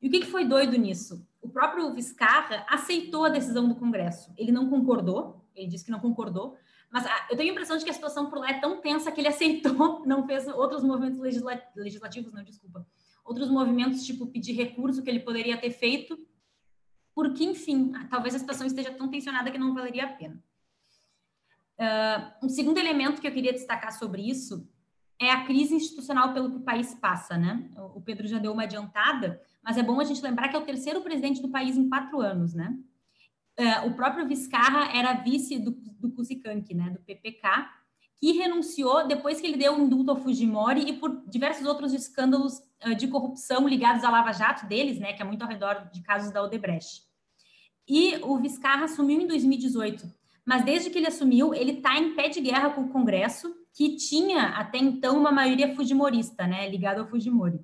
[0.00, 1.26] E o que, que foi doido nisso?
[1.40, 4.30] O próprio Viscarra aceitou a decisão do Congresso.
[4.36, 6.56] Ele não concordou, ele disse que não concordou,
[6.90, 9.10] mas ah, eu tenho a impressão de que a situação por lá é tão tensa
[9.10, 12.86] que ele aceitou, não fez outros movimentos legislativos, não, desculpa,
[13.24, 16.18] outros movimentos, tipo pedir recurso que ele poderia ter feito,
[17.14, 20.42] porque, enfim, ah, talvez a situação esteja tão tensionada que não valeria a pena.
[21.80, 24.68] Uh, um segundo elemento que eu queria destacar sobre isso
[25.18, 27.70] é a crise institucional pelo que o país passa, né?
[27.94, 30.64] O Pedro já deu uma adiantada, mas é bom a gente lembrar que é o
[30.64, 32.76] terceiro presidente do país em quatro anos, né?
[33.58, 36.14] Uh, o próprio Vizcarra era vice do, do
[36.74, 37.48] né, do PPK,
[38.18, 42.62] que renunciou depois que ele deu um indulto ao Fujimori e por diversos outros escândalos
[42.98, 46.30] de corrupção ligados à Lava Jato deles, né, que é muito ao redor de casos
[46.30, 47.02] da Odebrecht.
[47.88, 52.28] E o Vizcarra assumiu em 2018, mas desde que ele assumiu, ele está em pé
[52.28, 57.08] de guerra com o Congresso, que tinha até então uma maioria fujimorista, né, ligada ao
[57.08, 57.60] Fujimori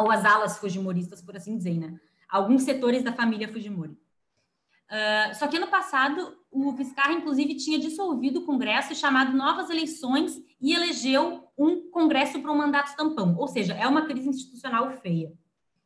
[0.00, 2.00] ou as alas fujimoristas, por assim dizer, né?
[2.28, 3.92] Alguns setores da família Fujimori.
[3.92, 10.40] Uh, só que ano passado, o Vizcarra, inclusive, tinha dissolvido o Congresso chamado novas eleições
[10.60, 13.36] e elegeu um Congresso para um mandato tampão.
[13.36, 15.32] Ou seja, é uma crise institucional feia,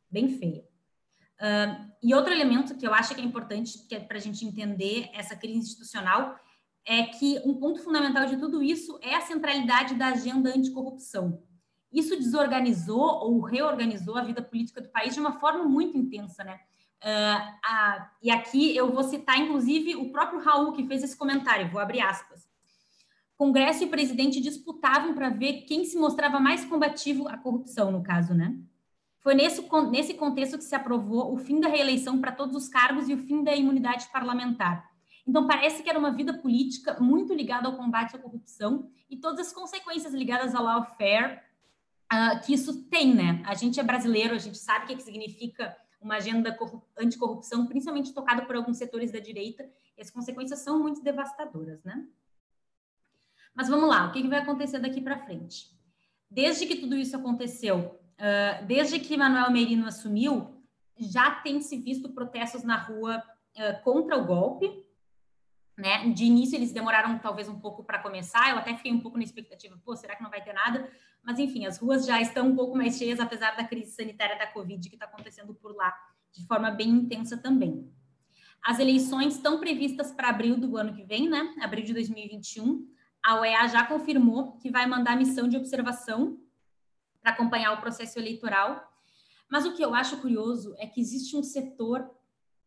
[0.09, 0.64] bem feia.
[1.39, 5.09] Uh, e outro elemento que eu acho que é importante é para a gente entender
[5.13, 6.39] essa crise institucional
[6.85, 11.41] é que um ponto fundamental de tudo isso é a centralidade da agenda anticorrupção.
[11.91, 16.59] Isso desorganizou ou reorganizou a vida política do país de uma forma muito intensa, né?
[17.01, 21.69] Uh, a, e aqui eu vou citar, inclusive, o próprio Raul, que fez esse comentário,
[21.69, 22.47] vou abrir aspas.
[23.37, 28.33] Congresso e presidente disputavam para ver quem se mostrava mais combativo à corrupção, no caso,
[28.33, 28.57] né?
[29.25, 33.09] Foi nesse, nesse contexto que se aprovou o fim da reeleição para todos os cargos
[33.09, 34.87] e o fim da imunidade parlamentar.
[35.25, 39.47] Então, parece que era uma vida política muito ligada ao combate à corrupção e todas
[39.47, 41.39] as consequências ligadas ao lawfare
[42.13, 43.41] uh, que isso tem, né?
[43.47, 46.55] A gente é brasileiro, a gente sabe o que, que significa uma agenda
[46.95, 52.05] anticorrupção, principalmente tocada por alguns setores da direita, e as consequências são muito devastadoras, né?
[53.55, 55.75] Mas vamos lá, o que, que vai acontecer daqui para frente?
[56.29, 60.63] Desde que tudo isso aconteceu, uh, desde que Manuel Merino assumiu,
[60.97, 63.23] já tem se visto protestos na rua
[63.57, 64.85] uh, contra o golpe,
[65.77, 66.09] né?
[66.09, 69.23] De início eles demoraram talvez um pouco para começar, eu até fiquei um pouco na
[69.23, 70.89] expectativa, pô, será que não vai ter nada?
[71.21, 74.47] Mas enfim, as ruas já estão um pouco mais cheias, apesar da crise sanitária da
[74.47, 75.93] Covid que está acontecendo por lá
[76.31, 77.91] de forma bem intensa também.
[78.63, 81.55] As eleições estão previstas para abril do ano que vem, né?
[81.61, 82.87] Abril de 2021.
[83.23, 86.37] A OEA já confirmou que vai mandar missão de observação
[87.25, 88.87] para acompanhar o processo eleitoral.
[89.49, 92.07] Mas o que eu acho curioso é que existe um setor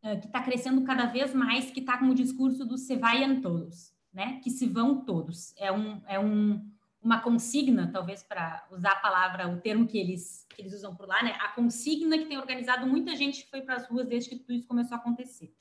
[0.03, 3.41] eh, que está crescendo cada vez mais, que está com o discurso do se vayan
[3.41, 4.41] todos, né?
[4.43, 5.55] Que se vão todos.
[5.57, 6.69] É, um, é um,
[7.01, 11.07] uma consigna, talvez para usar a palavra, o termo que eles, que eles usam por
[11.07, 11.37] lá, né?
[11.41, 14.55] A consigna que tem organizado muita gente que foi para as ruas desde que tudo
[14.55, 15.55] isso começou a acontecer.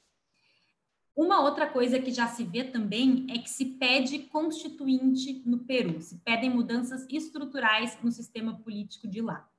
[1.17, 5.99] Uma outra coisa que já se vê também é que se pede constituinte no Peru,
[5.99, 9.49] se pedem mudanças estruturais no sistema político de lá.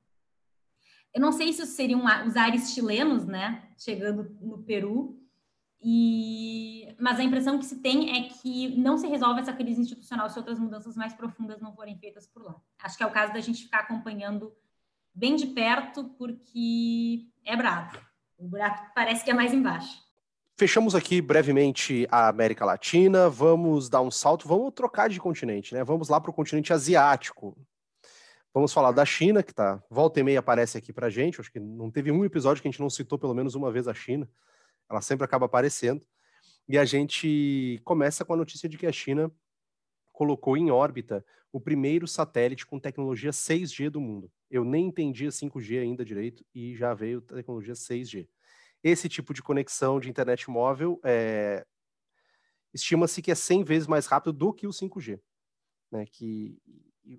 [1.12, 5.20] Eu não sei se seriam os ares chilenos, né, chegando no Peru,
[5.82, 6.94] e...
[6.96, 10.38] mas a impressão que se tem é que não se resolve essa crise institucional se
[10.38, 12.54] outras mudanças mais profundas não forem feitas por lá.
[12.84, 14.52] Acho que é o caso da gente ficar acompanhando
[15.12, 17.98] bem de perto, porque é bravo.
[18.38, 20.07] O buraco parece que é mais embaixo.
[20.58, 25.84] Fechamos aqui brevemente a América Latina, vamos dar um salto, vamos trocar de continente, né?
[25.84, 27.56] Vamos lá para o continente asiático.
[28.52, 31.40] Vamos falar da China, que tá volta e meia aparece aqui para gente.
[31.40, 33.86] Acho que não teve um episódio que a gente não citou pelo menos uma vez
[33.86, 34.28] a China.
[34.90, 36.04] Ela sempre acaba aparecendo.
[36.68, 39.30] E a gente começa com a notícia de que a China
[40.12, 44.28] colocou em órbita o primeiro satélite com tecnologia 6G do mundo.
[44.50, 48.26] Eu nem entendia 5G ainda direito e já veio tecnologia 6G.
[48.82, 51.66] Esse tipo de conexão de internet móvel é,
[52.72, 55.20] estima-se que é 100 vezes mais rápido do que o 5G,
[55.90, 56.06] né?
[56.06, 56.58] Que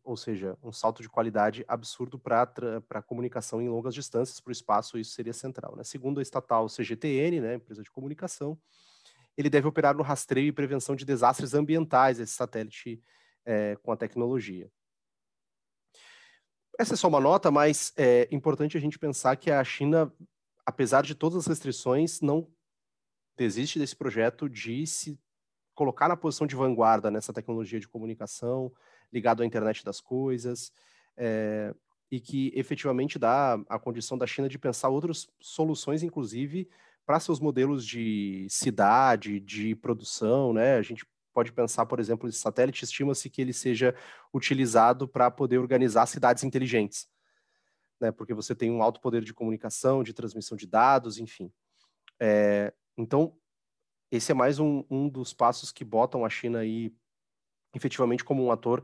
[0.03, 2.51] ou seja, um salto de qualidade absurdo para
[2.91, 5.75] a comunicação em longas distâncias, para o espaço, isso seria central.
[5.75, 5.83] Né?
[5.83, 8.59] Segundo a estatal CGTN, né, empresa de comunicação,
[9.37, 13.01] ele deve operar no rastreio e prevenção de desastres ambientais, esse satélite
[13.45, 14.69] é, com a tecnologia.
[16.77, 20.13] Essa é só uma nota, mas é importante a gente pensar que a China,
[20.69, 22.47] apesar de todas as restrições, não
[23.35, 25.19] desiste desse projeto de se
[25.73, 28.71] colocar na posição de vanguarda nessa tecnologia de comunicação,
[29.11, 30.71] ligado à internet das coisas,
[31.17, 31.73] é,
[32.11, 36.69] e que efetivamente dá a condição da China de pensar outras soluções, inclusive
[37.03, 40.75] para seus modelos de cidade, de produção, né?
[40.75, 41.03] A gente
[41.33, 43.95] pode pensar, por exemplo, esse satélite estima-se que ele seja
[44.31, 47.07] utilizado para poder organizar cidades inteligentes,
[47.99, 48.11] né?
[48.11, 51.51] Porque você tem um alto poder de comunicação, de transmissão de dados, enfim.
[52.19, 53.35] É, então,
[54.11, 56.93] esse é mais um, um dos passos que botam a China aí
[57.75, 58.83] efetivamente como um ator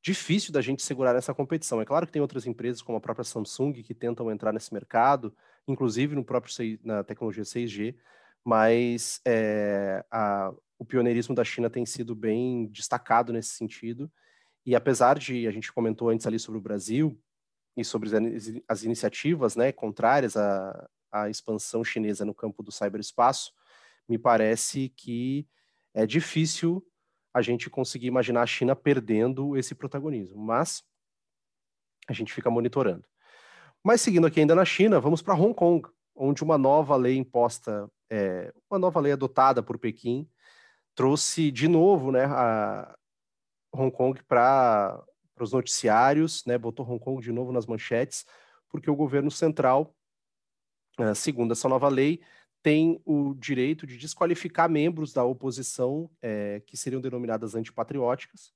[0.00, 1.80] difícil da gente segurar essa competição.
[1.80, 5.34] É claro que tem outras empresas, como a própria Samsung, que tentam entrar nesse mercado,
[5.66, 7.96] inclusive no próprio na tecnologia 6G,
[8.44, 14.12] mas é, a, o pioneirismo da China tem sido bem destacado nesse sentido.
[14.66, 17.18] E apesar de a gente comentou antes ali sobre o Brasil
[17.76, 23.52] e sobre as, as iniciativas, né, contrárias à, à expansão chinesa no campo do cyberespaço,
[24.08, 25.46] me parece que
[25.92, 26.84] é difícil
[27.32, 30.84] a gente conseguir imaginar a China perdendo esse protagonismo, mas
[32.06, 33.04] a gente fica monitorando.
[33.82, 37.90] Mas seguindo aqui ainda na China, vamos para Hong Kong, onde uma nova lei imposta,
[38.08, 40.28] é, uma nova lei adotada por Pequim,
[40.94, 42.96] trouxe de novo né, a
[43.72, 45.02] Hong Kong para
[45.42, 48.24] os noticiários, né, botou Hong Kong de novo nas manchetes,
[48.68, 49.94] porque o governo central,
[50.98, 52.20] eh, segundo essa nova lei,
[52.64, 58.54] tem o direito de desqualificar membros da oposição é, que seriam denominadas antipatrióticas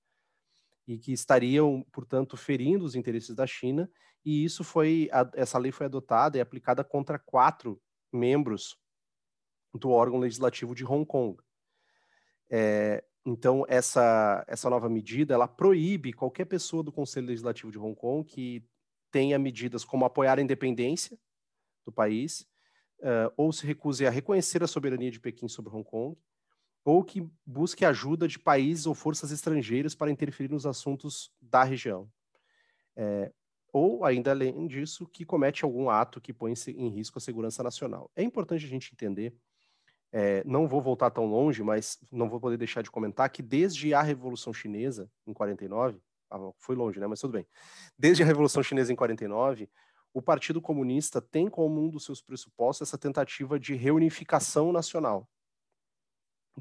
[0.86, 3.90] e que estariam, portanto, ferindo os interesses da China.
[4.24, 7.78] E isso foi, essa lei foi adotada e aplicada contra quatro
[8.10, 8.78] membros
[9.74, 11.38] do órgão legislativo de Hong Kong.
[12.50, 17.94] É, então, essa, essa nova medida, ela proíbe qualquer pessoa do Conselho Legislativo de Hong
[17.94, 18.64] Kong que
[19.10, 21.18] tenha medidas como apoiar a independência
[21.84, 22.46] do país,
[23.00, 26.16] uh, ou se recuse a reconhecer a soberania de Pequim sobre Hong Kong,
[26.84, 32.10] ou que busque ajuda de países ou forças estrangeiras para interferir nos assuntos da região.
[32.96, 33.30] É,
[33.72, 38.10] ou, ainda além disso, que comete algum ato que põe em risco a segurança nacional.
[38.16, 39.34] É importante a gente entender,
[40.12, 43.92] é, não vou voltar tão longe, mas não vou poder deixar de comentar que desde
[43.92, 47.06] a Revolução Chinesa, em 49, ah, foi longe, né?
[47.06, 47.46] Mas tudo bem.
[47.98, 49.68] Desde a Revolução Chinesa em 49,
[50.12, 55.28] o Partido Comunista tem como um dos seus pressupostos essa tentativa de reunificação nacional.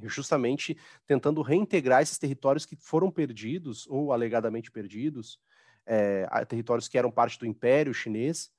[0.04, 5.40] Justamente tentando reintegrar esses territórios que foram perdidos, ou alegadamente perdidos,
[5.86, 8.52] é, territórios que eram parte do Império Chinês,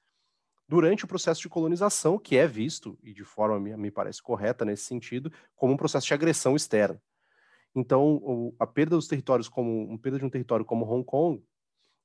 [0.68, 4.85] durante o processo de colonização, que é visto, e de forma me, parece correta nesse
[4.85, 7.00] sentido, como um processo de agressão externa.
[7.74, 11.42] Então, a perda dos territórios como uma perda de um território como Hong Kong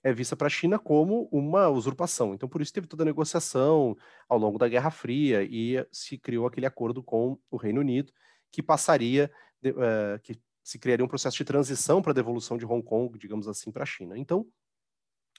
[0.04, 2.34] é vista para a China como uma usurpação.
[2.34, 3.98] Então, por isso teve toda a negociação
[4.28, 8.12] ao longo da Guerra Fria e se criou aquele acordo com o Reino Unido
[8.52, 9.32] que passaria,
[9.66, 13.48] uh, que se criaria um processo de transição para a devolução de Hong Kong, digamos
[13.48, 14.18] assim, para a China.
[14.18, 14.46] Então,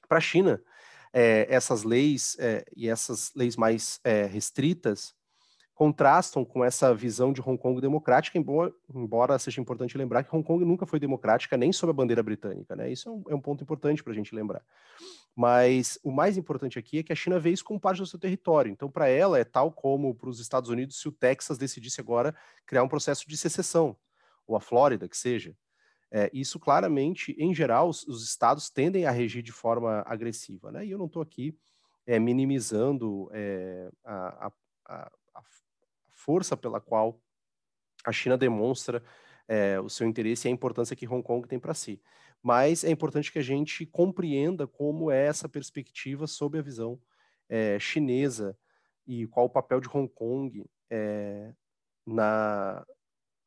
[0.08, 0.62] para a China,
[1.14, 5.14] é, essas leis é, e essas leis mais é, restritas
[5.72, 10.44] contrastam com essa visão de Hong Kong democrática, embora, embora, seja importante lembrar que Hong
[10.46, 12.90] Kong nunca foi democrática nem sob a bandeira britânica, né?
[12.90, 14.62] Isso é um, é um ponto importante para a gente lembrar.
[15.34, 18.20] Mas o mais importante aqui é que a China vê isso como parte do seu
[18.20, 18.70] território.
[18.70, 22.34] Então, para ela, é tal como para os Estados Unidos se o Texas decidisse agora
[22.64, 23.96] criar um processo de secessão,
[24.46, 25.56] ou a Flórida, que seja.
[26.10, 30.86] É, isso claramente, em geral, os, os, estados tendem a regir de forma agressiva, né?
[30.86, 31.58] E eu não estou aqui
[32.06, 34.52] é, minimizando é, a,
[34.86, 35.42] a, a,
[36.10, 37.20] força pela qual
[38.04, 39.02] a China demonstra
[39.84, 42.00] o seu interesse e a importância que Hong Kong tem para si.
[42.42, 46.98] Mas é importante que a gente compreenda como é essa perspectiva sob a visão
[47.78, 48.56] chinesa
[49.06, 50.64] e qual o papel de Hong Kong
[52.06, 52.86] na,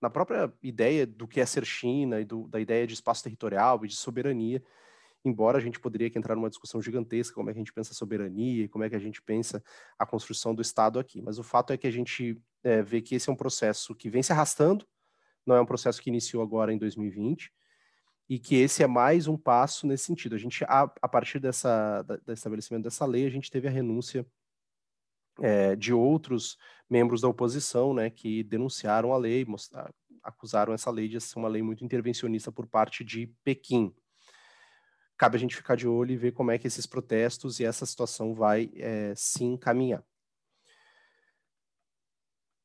[0.02, 3.84] na própria ideia do que é ser China e do, da ideia de espaço territorial
[3.84, 4.64] e de soberania,
[5.26, 7.96] embora a gente poderia entrar numa discussão gigantesca como é que a gente pensa a
[7.96, 9.64] soberania e como é que a gente pensa
[9.98, 11.22] a construção do Estado aqui.
[11.22, 14.10] Mas o fato é que a gente é, vê que esse é um processo que
[14.10, 14.86] vem se arrastando,
[15.46, 17.52] não é um processo que iniciou agora em 2020,
[18.30, 20.36] e que esse é mais um passo nesse sentido.
[20.36, 23.72] A gente, a, a partir dessa, da, do estabelecimento dessa lei, a gente teve a
[23.72, 24.26] renúncia
[25.40, 26.58] é, de outros
[26.90, 29.46] membros da oposição, né, que denunciaram a lei,
[30.24, 33.94] acusaram essa lei de ser uma lei muito intervencionista por parte de Pequim.
[35.18, 37.86] Cabe a gente ficar de olho e ver como é que esses protestos e essa
[37.86, 40.04] situação vai é, se encaminhar.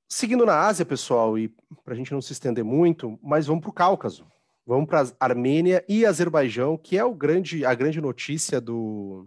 [0.08, 1.48] Seguindo na Ásia, pessoal, e
[1.82, 4.30] para a gente não se estender muito, mas vamos para o Cáucaso.
[4.66, 9.26] Vamos para a Armênia e Azerbaijão, que é o grande, a grande notícia do,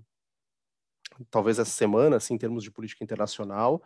[1.30, 3.82] talvez essa semana, assim, em termos de política internacional,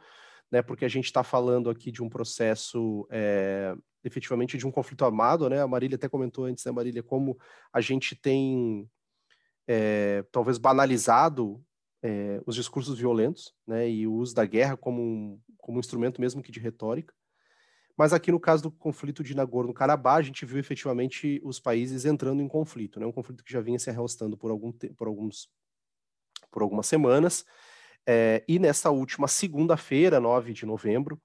[0.51, 5.05] né, porque a gente está falando aqui de um processo, é, efetivamente, de um conflito
[5.05, 7.37] armado, né, a Marília até comentou antes, né, Marília, como
[7.71, 8.89] a gente tem,
[9.67, 11.63] é, talvez, banalizado
[12.01, 16.19] é, os discursos violentos, né, e o uso da guerra como um, como um instrumento
[16.19, 17.13] mesmo que de retórica,
[17.99, 22.41] mas aqui no caso do conflito de Nagorno-Karabakh, a gente viu efetivamente os países entrando
[22.41, 23.05] em conflito, né?
[23.05, 25.49] Um conflito que já vinha se arrastando por, algum por alguns
[26.49, 27.45] por algumas semanas.
[28.07, 31.21] É, e nessa última segunda-feira, 9 de novembro,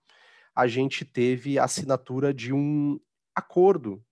[0.55, 3.01] a gente teve a assinatura de um
[3.35, 4.05] acordo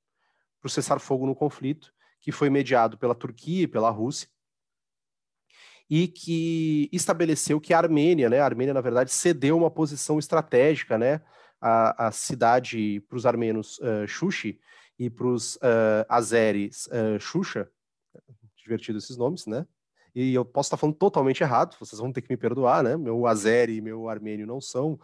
[0.61, 4.29] para o cessar-fogo no conflito, que foi mediado pela Turquia e pela Rússia,
[5.90, 10.96] e que estabeleceu que a Armênia, né, a Armênia, na verdade, cedeu uma posição estratégica,
[10.96, 11.20] né,
[11.61, 14.59] a, a cidade para os armenos uh, Xuxi
[14.98, 17.70] e para os uh, azeres uh, Xuxa,
[18.57, 19.66] divertido esses nomes, né,
[20.14, 22.96] e eu posso estar falando totalmente errado, vocês vão ter que me perdoar, né?
[22.96, 24.98] Meu azeri e meu armênio não são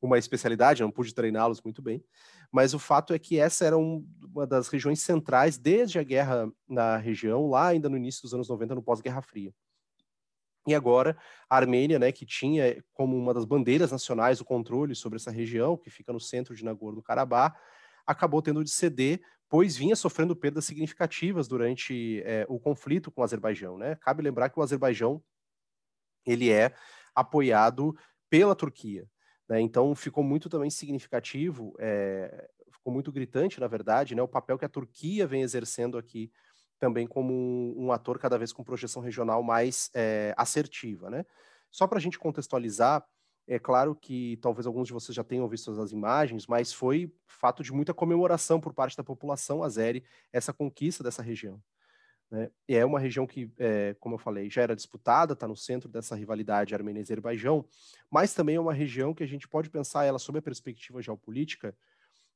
[0.00, 2.02] uma especialidade, não pude treiná-los muito bem,
[2.50, 6.50] mas o fato é que essa era um, uma das regiões centrais desde a guerra
[6.68, 9.52] na região, lá ainda no início dos anos 90, no pós-Guerra Fria.
[10.66, 11.16] E agora,
[11.48, 15.76] a Armênia, né, que tinha como uma das bandeiras nacionais o controle sobre essa região,
[15.76, 17.54] que fica no centro de Nagorno-Karabakh,
[18.06, 23.24] acabou tendo de ceder pois vinha sofrendo perdas significativas durante é, o conflito com o
[23.24, 23.78] Azerbaijão.
[23.78, 23.94] Né?
[23.96, 25.22] Cabe lembrar que o Azerbaijão
[26.26, 26.74] ele é
[27.14, 27.96] apoiado
[28.28, 29.08] pela Turquia.
[29.48, 29.60] Né?
[29.60, 34.64] Então ficou muito também significativo, é, ficou muito gritante, na verdade, né, o papel que
[34.64, 36.32] a Turquia vem exercendo aqui
[36.80, 37.32] também como
[37.78, 41.08] um, ator cada vez com projeção regional mais é, assertiva.
[41.08, 41.24] Né?
[41.70, 43.06] Só para a gente contextualizar,
[43.46, 47.62] é claro que talvez alguns de vocês já tenham visto as imagens, mas foi fato
[47.62, 50.02] de muita comemoração por parte da população azeri
[50.32, 51.62] essa conquista dessa região.
[52.30, 52.50] Né?
[52.66, 55.88] E é uma região que, é, como eu falei, já era disputada, está no centro
[55.88, 57.66] dessa rivalidade Armênia-Azerbaijão,
[58.10, 61.76] mas também é uma região que a gente pode pensar ela sob a perspectiva geopolítica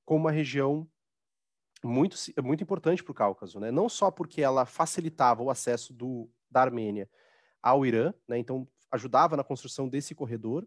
[0.04, 0.86] como uma região
[1.82, 3.70] muito, muito importante para o Cáucaso, né?
[3.70, 7.08] não só porque ela facilitava o acesso do, da Armênia
[7.62, 8.38] ao Irã, né?
[8.38, 10.66] então ajudava na construção desse corredor,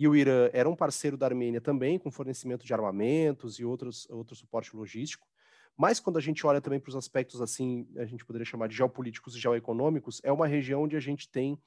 [0.00, 4.08] e o Irã era um parceiro da Armênia também, com fornecimento de armamentos e outros,
[4.08, 5.28] outro suporte logístico.
[5.76, 8.74] Mas quando a gente olha também para os aspectos assim, a gente poderia chamar de
[8.74, 11.60] geopolíticos e geoeconômicos, é uma região onde a gente tem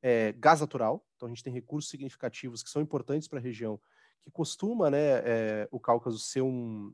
[0.00, 3.78] é, gás natural, então a gente tem recursos significativos que são importantes para a região,
[4.22, 6.90] que costuma, né, é, o Cáucaso ser um,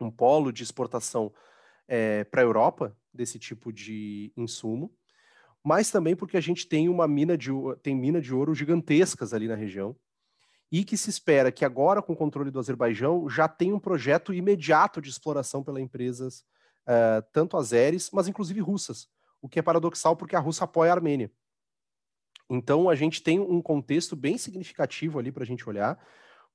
[0.00, 1.34] um polo de exportação
[1.88, 4.94] é, para a Europa desse tipo de insumo
[5.66, 7.50] mas também porque a gente tem uma mina de,
[7.82, 9.96] tem mina de ouro gigantescas ali na região,
[10.70, 14.32] e que se espera que agora, com o controle do Azerbaijão, já tenha um projeto
[14.32, 16.44] imediato de exploração pelas empresas,
[16.86, 19.08] uh, tanto azeres, mas inclusive russas,
[19.42, 21.32] o que é paradoxal porque a Rússia apoia a Armênia.
[22.48, 26.00] Então, a gente tem um contexto bem significativo ali para a gente olhar,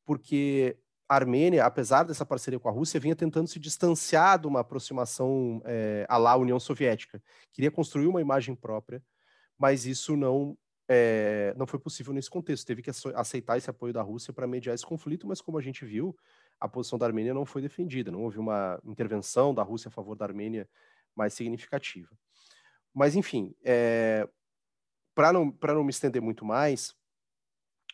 [0.05, 0.77] porque
[1.11, 5.61] a Armênia, apesar dessa parceria com a Rússia, vinha tentando se distanciar de uma aproximação
[5.65, 7.21] é, à lá União Soviética.
[7.51, 9.03] Queria construir uma imagem própria,
[9.59, 10.57] mas isso não
[10.87, 12.65] é, não foi possível nesse contexto.
[12.65, 15.83] Teve que aceitar esse apoio da Rússia para mediar esse conflito, mas como a gente
[15.83, 16.15] viu,
[16.57, 20.15] a posição da Armênia não foi defendida, não houve uma intervenção da Rússia a favor
[20.15, 20.65] da Armênia
[21.13, 22.15] mais significativa.
[22.93, 24.25] Mas, enfim, é,
[25.13, 26.95] para não, não me estender muito mais,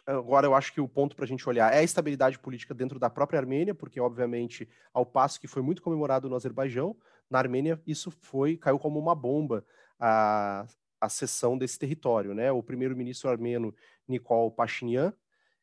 [0.07, 2.97] agora eu acho que o ponto para a gente olhar é a estabilidade política dentro
[2.97, 6.95] da própria Armênia, porque, obviamente, ao passo que foi muito comemorado no Azerbaijão,
[7.29, 9.65] na Armênia isso foi caiu como uma bomba
[9.99, 10.65] a,
[11.01, 12.33] a cessão desse território.
[12.33, 12.51] Né?
[12.51, 13.75] O primeiro-ministro armeno,
[14.07, 15.13] Nikol Pashinyan,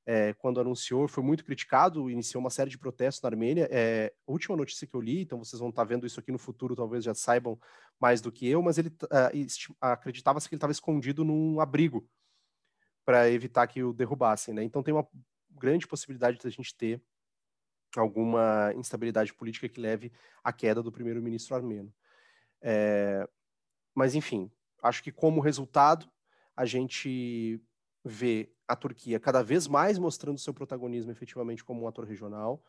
[0.07, 3.66] é, quando anunciou, foi muito criticado, iniciou uma série de protestos na Armênia.
[3.70, 6.38] É, a última notícia que eu li, então vocês vão estar vendo isso aqui no
[6.38, 7.59] futuro, talvez já saibam
[7.99, 12.07] mais do que eu, mas ele uh, acreditava-se que ele estava escondido num abrigo
[13.05, 14.63] para evitar que o derrubassem, né?
[14.63, 15.07] Então tem uma
[15.51, 17.03] grande possibilidade de a gente ter
[17.97, 21.93] alguma instabilidade política que leve à queda do primeiro-ministro armeno.
[22.61, 23.29] É,
[23.95, 24.51] mas enfim,
[24.83, 26.11] acho que como resultado
[26.57, 27.61] a gente
[28.05, 32.63] vê a Turquia cada vez mais mostrando seu protagonismo efetivamente como um ator regional,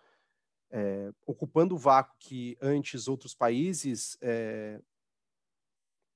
[0.69, 4.81] é, ocupando o vácuo que antes outros países, é,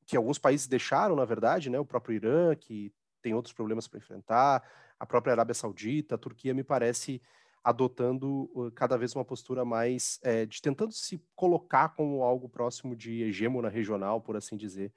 [0.05, 3.99] que alguns países deixaram, na verdade, né, o próprio Irã, que tem outros problemas para
[3.99, 4.63] enfrentar,
[4.99, 7.21] a própria Arábia Saudita, a Turquia me parece
[7.63, 13.23] adotando cada vez uma postura mais é, de tentando se colocar como algo próximo de
[13.23, 14.93] hegemona regional, por assim dizer,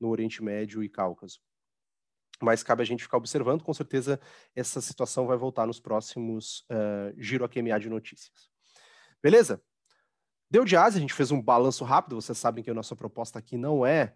[0.00, 1.40] no Oriente Médio e Cáucaso.
[2.40, 4.20] Mas cabe a gente ficar observando, com certeza
[4.54, 8.50] essa situação vai voltar nos próximos uh, Giro AQMA de notícias.
[9.22, 9.62] Beleza?
[10.50, 13.38] Deu de asa, a gente fez um balanço rápido, vocês sabem que a nossa proposta
[13.38, 14.14] aqui não é,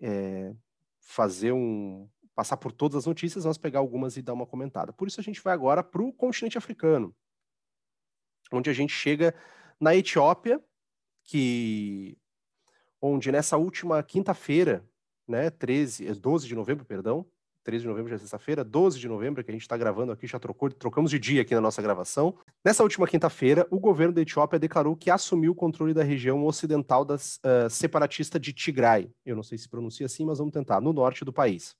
[0.00, 0.54] é
[1.00, 2.08] fazer um,
[2.38, 4.92] passar por todas as notícias, nós pegar algumas e dar uma comentada.
[4.92, 7.12] Por isso a gente vai agora para o continente africano,
[8.52, 9.34] onde a gente chega
[9.80, 10.62] na Etiópia,
[11.24, 12.16] que
[13.02, 14.88] onde nessa última quinta-feira,
[15.26, 17.26] né, 13, 12 de novembro, perdão,
[17.64, 20.28] 13 de novembro já é sexta-feira, 12 de novembro, que a gente está gravando aqui,
[20.28, 22.38] já trocou, trocamos de dia aqui na nossa gravação.
[22.64, 27.04] Nessa última quinta-feira, o governo da Etiópia declarou que assumiu o controle da região ocidental
[27.04, 29.10] das, uh, separatista de Tigray.
[29.26, 31.76] Eu não sei se pronuncia assim, mas vamos tentar, no norte do país.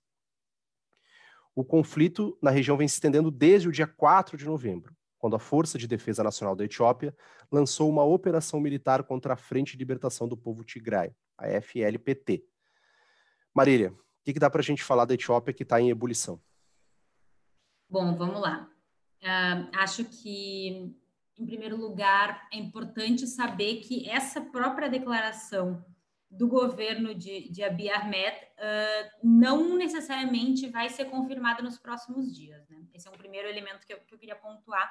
[1.59, 5.41] O conflito na região vem se estendendo desde o dia 4 de novembro, quando a
[5.41, 7.13] Força de Defesa Nacional da Etiópia
[7.51, 12.45] lançou uma operação militar contra a Frente de Libertação do Povo Tigray, a FLPT.
[13.53, 16.41] Marília, o que, que dá para a gente falar da Etiópia que está em ebulição?
[17.91, 18.71] Bom, vamos lá.
[19.21, 20.95] Uh, acho que,
[21.37, 25.85] em primeiro lugar, é importante saber que essa própria declaração
[26.31, 32.69] do governo de, de Abiy Ahmed uh, não necessariamente vai ser confirmada nos próximos dias.
[32.69, 32.85] Né?
[32.93, 34.91] Esse é um primeiro elemento que eu, que eu, queria pontuar.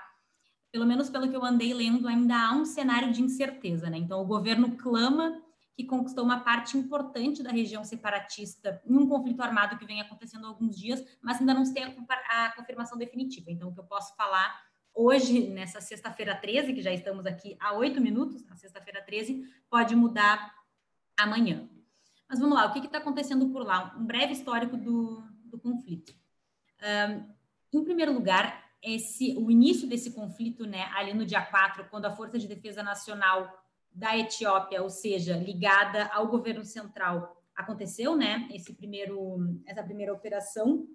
[0.71, 3.89] Pelo menos pelo que eu andei lendo, ainda há um cenário de incerteza.
[3.89, 3.97] Né?
[3.97, 5.41] Então, o governo clama
[5.75, 10.45] que conquistou uma parte importante da região separatista em um conflito armado que vem acontecendo
[10.45, 13.51] há alguns dias, mas ainda não se tem a, a confirmação definitiva.
[13.51, 14.59] Então, o que eu posso falar
[14.91, 19.95] hoje, nessa sexta-feira 13, que já estamos aqui há oito minutos, na sexta-feira 13, pode
[19.95, 20.56] mudar
[21.17, 21.67] amanhã.
[22.29, 23.95] Mas vamos lá, o que está acontecendo por lá?
[23.97, 26.13] Um breve histórico do, do conflito.
[26.81, 32.05] Um, em primeiro lugar, esse, o início desse conflito, né, ali no dia 4, quando
[32.05, 38.47] a Força de Defesa Nacional da Etiópia, ou seja, ligada ao governo central, aconteceu, né,
[38.51, 40.87] esse primeiro, essa primeira operação.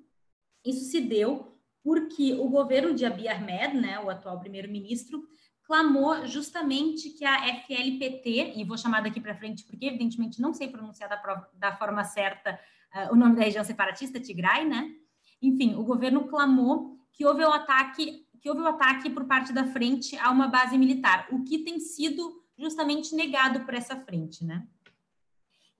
[0.64, 5.27] Isso se deu porque o governo de Abiy Ahmed, né, o atual primeiro-ministro,
[5.73, 10.68] clamou justamente que a FLPT, e vou chamar daqui para frente porque, evidentemente, não sei
[10.68, 12.61] pronunciar da, da forma certa
[12.95, 14.91] uh, o nome da região separatista, Tigray, né?
[15.41, 19.64] Enfim, o governo clamou que houve o ataque, que houve o ataque por parte da
[19.64, 24.66] frente a uma base militar, o que tem sido justamente negado por essa frente, né?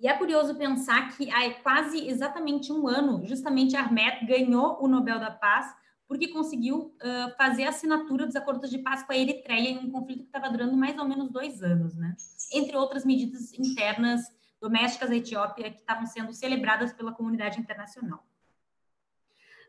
[0.01, 5.20] E é curioso pensar que há quase exatamente um ano, justamente Ahmed ganhou o Nobel
[5.20, 5.66] da Paz
[6.12, 9.90] porque conseguiu uh, fazer a assinatura dos acordos de paz com a Eritreia em um
[9.90, 12.14] conflito que estava durando mais ou menos dois anos, né?
[12.52, 14.20] Entre outras medidas internas
[14.60, 18.22] domésticas da Etiópia que estavam sendo celebradas pela comunidade internacional.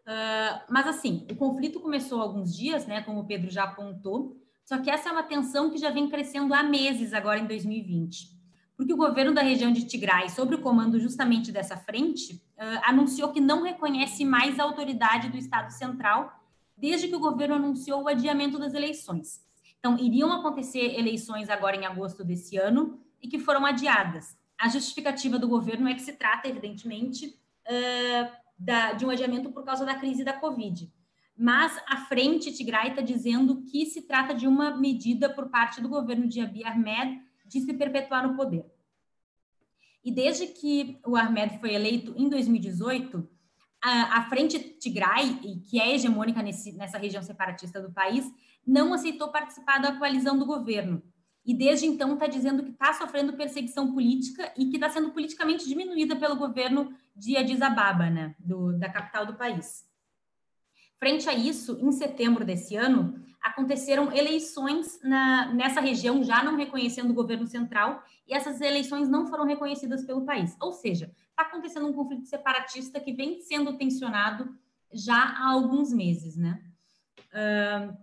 [0.02, 3.02] Uh, mas assim, o conflito começou há alguns dias, né?
[3.04, 4.38] Como o Pedro já apontou.
[4.66, 8.33] Só que essa é uma tensão que já vem crescendo há meses agora em 2020.
[8.76, 13.32] Porque o governo da região de Tigray, sob o comando justamente dessa frente, uh, anunciou
[13.32, 16.40] que não reconhece mais a autoridade do Estado Central
[16.76, 19.42] desde que o governo anunciou o adiamento das eleições.
[19.80, 24.38] Então, iriam acontecer eleições agora em agosto desse ano e que foram adiadas.
[24.58, 27.28] A justificativa do governo é que se trata, evidentemente,
[27.68, 30.92] uh, da, de um adiamento por causa da crise da Covid.
[31.38, 35.90] Mas a frente Tigray está dizendo que se trata de uma medida por parte do
[35.90, 37.22] governo de Abiy Ahmed
[37.54, 38.66] de se perpetuar no poder.
[40.04, 43.30] E desde que o Ahmed foi eleito em 2018,
[43.82, 48.26] a, a Frente Tigray, que é hegemônica nesse, nessa região separatista do país,
[48.66, 51.02] não aceitou participar da coalizão do governo.
[51.46, 55.68] E desde então está dizendo que está sofrendo perseguição política e que está sendo politicamente
[55.68, 59.86] diminuída pelo governo de Addis Ababa, né, do, da capital do país.
[60.98, 67.12] Frente a isso, em setembro desse ano, aconteceram eleições na, nessa região, já não reconhecendo
[67.12, 70.56] o governo central, e essas eleições não foram reconhecidas pelo país.
[70.62, 74.58] Ou seja, está acontecendo um conflito separatista que vem sendo tensionado
[74.94, 76.64] já há alguns meses, né?
[77.34, 77.98] Uh,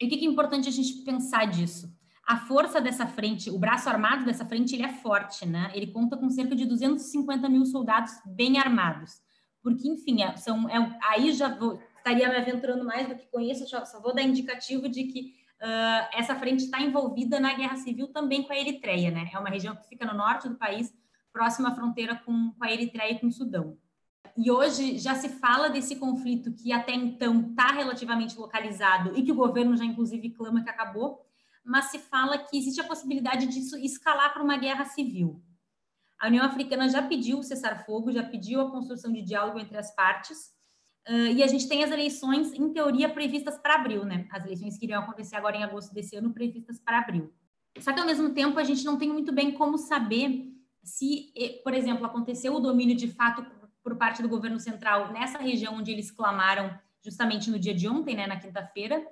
[0.00, 1.94] e o que é importante a gente pensar disso?
[2.26, 5.70] A força dessa frente, o braço armado dessa frente, ele é forte, né?
[5.74, 9.20] Ele conta com cerca de 250 mil soldados bem armados.
[9.62, 13.66] Porque, enfim, é, são, é, aí já vou, estaria me aventurando mais do que conheço,
[13.66, 18.42] só vou dar indicativo de que uh, essa frente está envolvida na guerra civil também
[18.42, 19.30] com a Eritreia, né?
[19.32, 20.92] É uma região que fica no norte do país,
[21.32, 23.78] próxima à fronteira com, com a Eritreia e com o Sudão.
[24.36, 29.32] E hoje já se fala desse conflito que até então está relativamente localizado e que
[29.32, 31.24] o governo já inclusive clama que acabou,
[31.64, 35.42] mas se fala que existe a possibilidade disso escalar para uma guerra civil.
[36.18, 39.94] A União Africana já pediu o cessar-fogo, já pediu a construção de diálogo entre as
[39.94, 40.52] partes,
[41.08, 44.26] Uh, e a gente tem as eleições, em teoria, previstas para abril, né?
[44.30, 47.32] As eleições que iriam acontecer agora em agosto desse ano, previstas para abril.
[47.78, 51.32] Só que, ao mesmo tempo, a gente não tem muito bem como saber se,
[51.62, 53.44] por exemplo, aconteceu o domínio de fato
[53.82, 58.14] por parte do governo central nessa região onde eles clamaram justamente no dia de ontem,
[58.14, 59.02] né, na quinta-feira,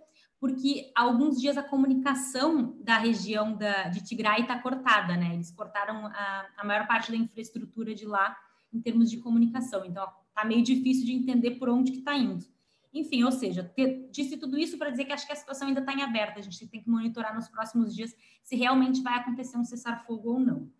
[0.41, 5.35] porque há alguns dias a comunicação da região da, de Tigray está cortada, né?
[5.35, 8.37] Eles cortaram a, a maior parte da infraestrutura de lá
[8.73, 9.85] em termos de comunicação.
[9.85, 10.07] Então,
[10.39, 12.45] tá meio difícil de entender por onde que está indo.
[12.93, 15.81] Enfim, ou seja, ter, disse tudo isso para dizer que acho que a situação ainda
[15.81, 16.39] está em aberto.
[16.39, 20.41] A gente tem que monitorar nos próximos dias se realmente vai acontecer um cessar-fogo ou
[20.41, 20.71] não.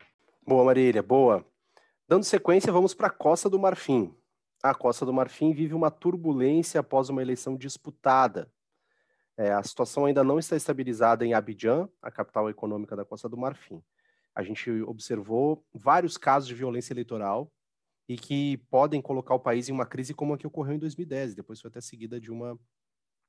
[0.47, 1.45] Boa, Marília, boa.
[2.09, 4.15] Dando sequência, vamos para a Costa do Marfim.
[4.63, 8.51] A Costa do Marfim vive uma turbulência após uma eleição disputada.
[9.37, 13.37] É, a situação ainda não está estabilizada em Abidjan, a capital econômica da Costa do
[13.37, 13.83] Marfim.
[14.35, 17.53] A gente observou vários casos de violência eleitoral
[18.09, 21.35] e que podem colocar o país em uma crise como a que ocorreu em 2010,
[21.35, 22.59] depois foi até seguida de uma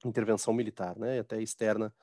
[0.05, 1.93] intervenção militar, né, até externa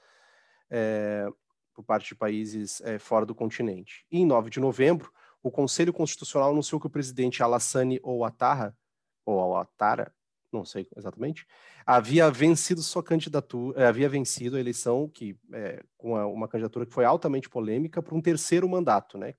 [0.68, 1.26] é,
[1.74, 4.04] por parte de países é, fora do continente.
[4.10, 5.10] E em 9 de novembro,
[5.42, 8.76] o Conselho Constitucional anunciou que o presidente Alassane Ouattara,
[9.24, 10.12] ou Ouattara,
[10.52, 11.46] não sei exatamente,
[11.86, 16.92] havia vencido sua candidatura, eh, havia vencido a eleição que é, com uma candidatura que
[16.92, 19.34] foi altamente polêmica para um terceiro mandato, né,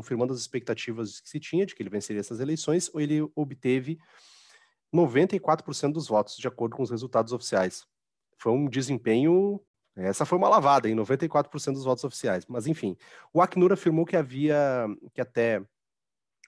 [0.00, 3.98] confirmando as expectativas que se tinha de que ele venceria essas eleições, ele obteve
[4.94, 7.86] 94% dos votos, de acordo com os resultados oficiais.
[8.38, 9.60] Foi um desempenho.
[9.94, 12.46] Essa foi uma lavada em 94% dos votos oficiais.
[12.46, 12.96] Mas, enfim,
[13.30, 15.62] o Acnur afirmou que havia, que até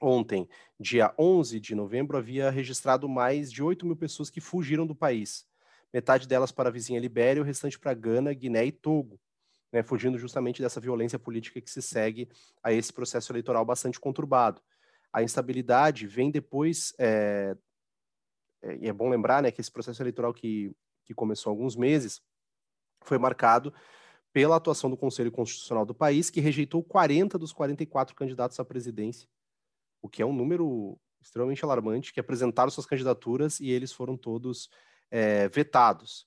[0.01, 0.49] ontem,
[0.81, 5.45] dia 11 de novembro, havia registrado mais de 8 mil pessoas que fugiram do país.
[5.93, 9.21] Metade delas para a vizinha Libéria, o restante para Gana, Guiné e Togo
[9.73, 12.29] né, fugindo justamente dessa violência política que se segue
[12.63, 14.61] a esse processo eleitoral bastante conturbado.
[15.13, 17.57] A instabilidade vem depois, é,
[18.63, 21.75] é, e é bom lembrar né, que esse processo eleitoral que, que começou há alguns
[21.75, 22.21] meses
[23.03, 23.73] foi marcado
[24.33, 29.29] pela atuação do Conselho Constitucional do país, que rejeitou 40 dos 44 candidatos à presidência,
[30.01, 34.69] o que é um número extremamente alarmante, que apresentaram suas candidaturas e eles foram todos
[35.11, 36.27] é, vetados.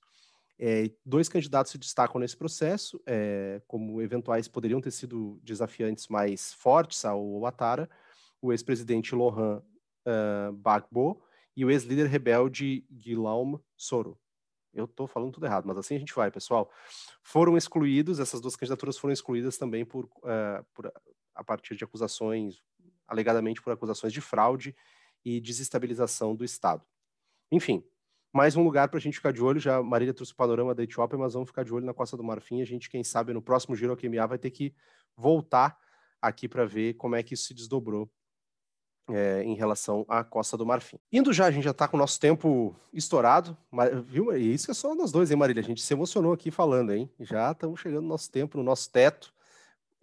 [0.58, 6.54] É, dois candidatos se destacam nesse processo, é, como eventuais poderiam ter sido desafiantes mais
[6.54, 7.90] fortes ao Ouattara,
[8.42, 11.22] o ex-presidente Laurent uh, Gbagbo
[11.56, 14.18] e o ex-líder rebelde Guillaume Soro.
[14.74, 16.70] Eu estou falando tudo errado, mas assim a gente vai, pessoal.
[17.24, 20.92] Foram excluídos, essas duas candidaturas foram excluídas também por, uh, por
[21.34, 22.62] a partir de acusações,
[23.08, 24.76] alegadamente por acusações de fraude
[25.24, 26.86] e desestabilização do Estado.
[27.52, 27.84] Enfim,
[28.36, 29.62] mais um lugar para a gente ficar de olho.
[29.62, 32.18] Já a Marília trouxe o panorama da Etiópia, mas vamos ficar de olho na Costa
[32.18, 32.62] do Marfim.
[32.62, 34.76] A gente, quem sabe, no próximo Giro QMA vai ter que
[35.16, 35.80] voltar
[36.22, 38.12] aqui para ver como é que isso se desdobrou
[39.10, 41.00] é, em relação à Costa do Marfim.
[41.14, 44.36] Indo já, a gente já está com o nosso tempo estourado, mas, viu?
[44.36, 45.62] E isso é só nós dois, hein, Marília?
[45.62, 47.10] A gente se emocionou aqui falando, hein?
[47.22, 49.34] Já estamos chegando no nosso tempo, no nosso teto.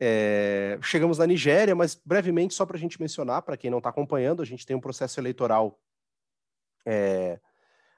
[0.00, 3.90] É, chegamos na Nigéria, mas brevemente, só para a gente mencionar, para quem não está
[3.90, 5.78] acompanhando, a gente tem um processo eleitoral
[6.86, 7.38] é,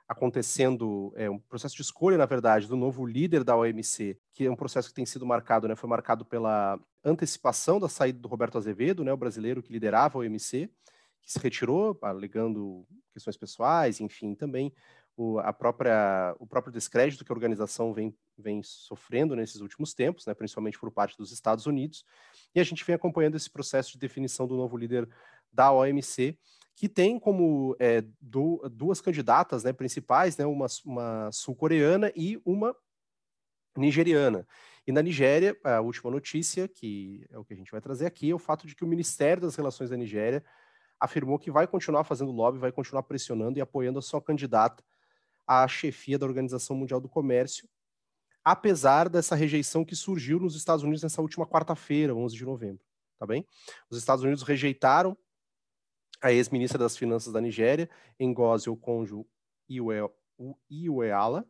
[0.08, 4.50] acontecendo, é, um processo de escolha, na verdade, do novo líder da OMC, que é
[4.50, 8.58] um processo que tem sido marcado, né, foi marcado pela antecipação da saída do Roberto
[8.58, 10.68] Azevedo, né, o brasileiro que liderava a OMC,
[11.22, 14.72] que se retirou, alegando questões pessoais, enfim, também
[15.16, 20.26] o, a própria, o próprio descrédito que a organização vem, vem sofrendo nesses últimos tempos,
[20.26, 22.04] né, principalmente por parte dos Estados Unidos,
[22.54, 25.08] e a gente vem acompanhando esse processo de definição do novo líder
[25.50, 26.38] da OMC,
[26.76, 32.74] que tem como é, do, duas candidatas né, principais, né, uma, uma sul-coreana e uma
[33.76, 34.46] nigeriana.
[34.86, 38.30] E na Nigéria, a última notícia, que é o que a gente vai trazer aqui,
[38.30, 40.44] é o fato de que o Ministério das Relações da Nigéria
[41.00, 44.84] afirmou que vai continuar fazendo lobby, vai continuar pressionando e apoiando a sua candidata
[45.46, 47.68] à chefia da Organização Mundial do Comércio,
[48.44, 52.84] apesar dessa rejeição que surgiu nos Estados Unidos nessa última quarta-feira, 11 de novembro,
[53.18, 53.46] tá bem?
[53.88, 55.16] Os Estados Unidos rejeitaram
[56.24, 61.44] a ex-ministra das Finanças da Nigéria, Ngozi Okonjo-Iweala.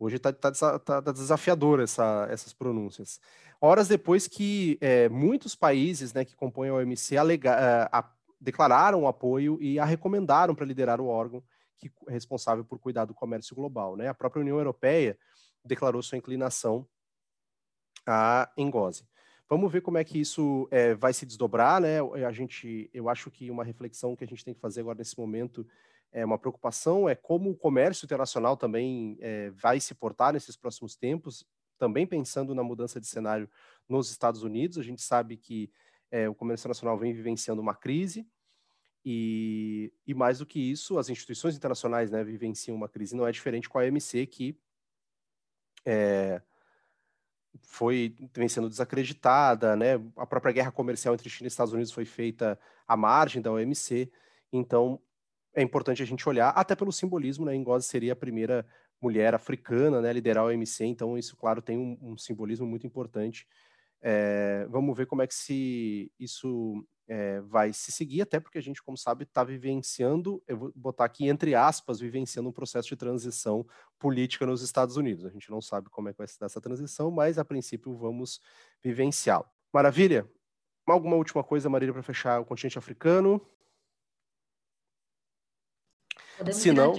[0.00, 3.20] Hoje está tá, tá, tá desafiador essa, essas pronúncias.
[3.60, 9.06] Horas depois que é, muitos países né, que compõem a OMC alega, a, a, declararam
[9.06, 11.40] apoio e a recomendaram para liderar o órgão
[11.76, 13.96] que é responsável por cuidar do comércio global.
[13.96, 14.08] Né?
[14.08, 15.16] A própria União Europeia
[15.64, 16.84] declarou sua inclinação
[18.04, 19.06] a Ngozi.
[19.48, 22.00] Vamos ver como é que isso é, vai se desdobrar, né?
[22.26, 25.18] A gente, eu acho que uma reflexão que a gente tem que fazer agora nesse
[25.18, 25.66] momento
[26.12, 30.96] é uma preocupação é como o comércio internacional também é, vai se portar nesses próximos
[30.96, 31.46] tempos,
[31.78, 33.48] também pensando na mudança de cenário
[33.88, 34.78] nos Estados Unidos.
[34.78, 35.70] A gente sabe que
[36.10, 38.26] é, o comércio internacional vem vivenciando uma crise
[39.04, 43.16] e, e mais do que isso, as instituições internacionais né, vivenciam uma crise.
[43.16, 44.58] Não é diferente com a OMC que
[45.86, 46.42] é,
[47.62, 49.94] foi vem sendo desacreditada, né?
[50.16, 54.10] A própria guerra comercial entre China e Estados Unidos foi feita à margem da OMC,
[54.52, 55.00] então
[55.54, 57.54] é importante a gente olhar, até pelo simbolismo, né?
[57.56, 58.66] Ngozi seria a primeira
[59.00, 63.46] mulher africana, né, liderar a OMC, então isso, claro, tem um, um simbolismo muito importante.
[64.00, 68.62] É, vamos ver como é que se isso é, vai se seguir, até porque a
[68.62, 72.96] gente, como sabe, está vivenciando, eu vou botar aqui entre aspas, vivenciando um processo de
[72.96, 73.66] transição
[73.98, 75.24] política nos Estados Unidos.
[75.24, 77.96] A gente não sabe como é que vai se dar essa transição, mas a princípio
[77.96, 78.40] vamos
[78.82, 79.46] vivenciá-lo.
[79.72, 80.28] Maravilha?
[80.86, 83.40] Alguma última coisa, Marília, para fechar o continente africano?
[86.36, 86.94] Podemos Se não.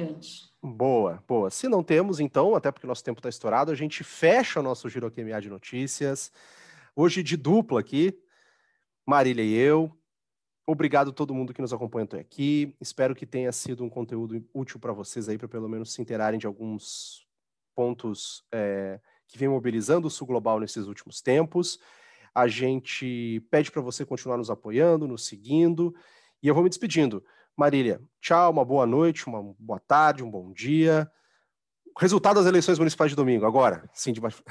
[0.62, 1.50] Boa, boa.
[1.50, 4.90] Se não temos, então, até porque nosso tempo está estourado, a gente fecha o nosso
[4.90, 6.32] Giro QMA de notícias.
[6.96, 8.20] Hoje de dupla aqui,
[9.06, 9.99] Marília e eu.
[10.72, 12.76] Obrigado a todo mundo que nos acompanha até aqui.
[12.80, 16.40] Espero que tenha sido um conteúdo útil para vocês aí, para pelo menos se interarem
[16.40, 17.26] de alguns
[17.76, 21.80] pontos é, que vem mobilizando o Sul Global nesses últimos tempos.
[22.36, 25.92] A gente pede para você continuar nos apoiando, nos seguindo.
[26.40, 27.26] E eu vou me despedindo.
[27.58, 31.12] Marília, tchau, uma boa noite, uma boa tarde, um bom dia.
[31.98, 33.90] Resultado das eleições municipais de domingo, agora.
[33.92, 34.44] Sim, de baixo.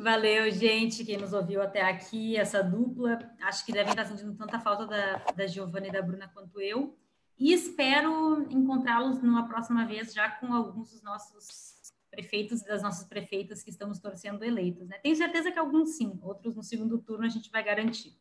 [0.00, 3.18] Valeu, gente, quem nos ouviu até aqui, essa dupla.
[3.42, 6.96] Acho que devem estar sentindo tanta falta da, da Giovana e da Bruna quanto eu.
[7.36, 13.06] E espero encontrá-los numa próxima vez, já com alguns dos nossos prefeitos e das nossas
[13.08, 14.88] prefeitas que estamos torcendo eleitos.
[14.88, 14.98] Né?
[15.02, 18.16] Tenho certeza que alguns sim, outros no segundo turno a gente vai garantir.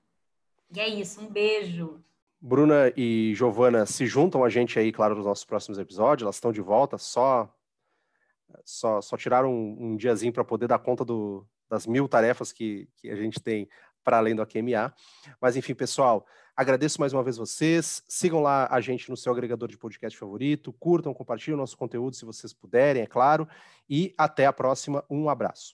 [0.75, 2.03] E é isso, um beijo.
[2.39, 6.23] Bruna e Giovana se juntam a gente aí, claro, nos nossos próximos episódios.
[6.25, 7.53] Elas estão de volta, só
[8.63, 12.87] só, só tiraram um, um diazinho para poder dar conta do, das mil tarefas que,
[12.97, 13.67] que a gente tem
[14.03, 14.93] para além do AQMA.
[15.41, 18.03] Mas, enfim, pessoal, agradeço mais uma vez vocês.
[18.07, 22.15] Sigam lá a gente no seu agregador de podcast favorito, curtam, compartilhem o nosso conteúdo
[22.15, 23.47] se vocês puderem, é claro.
[23.89, 25.03] E até a próxima.
[25.09, 25.65] Um abraço.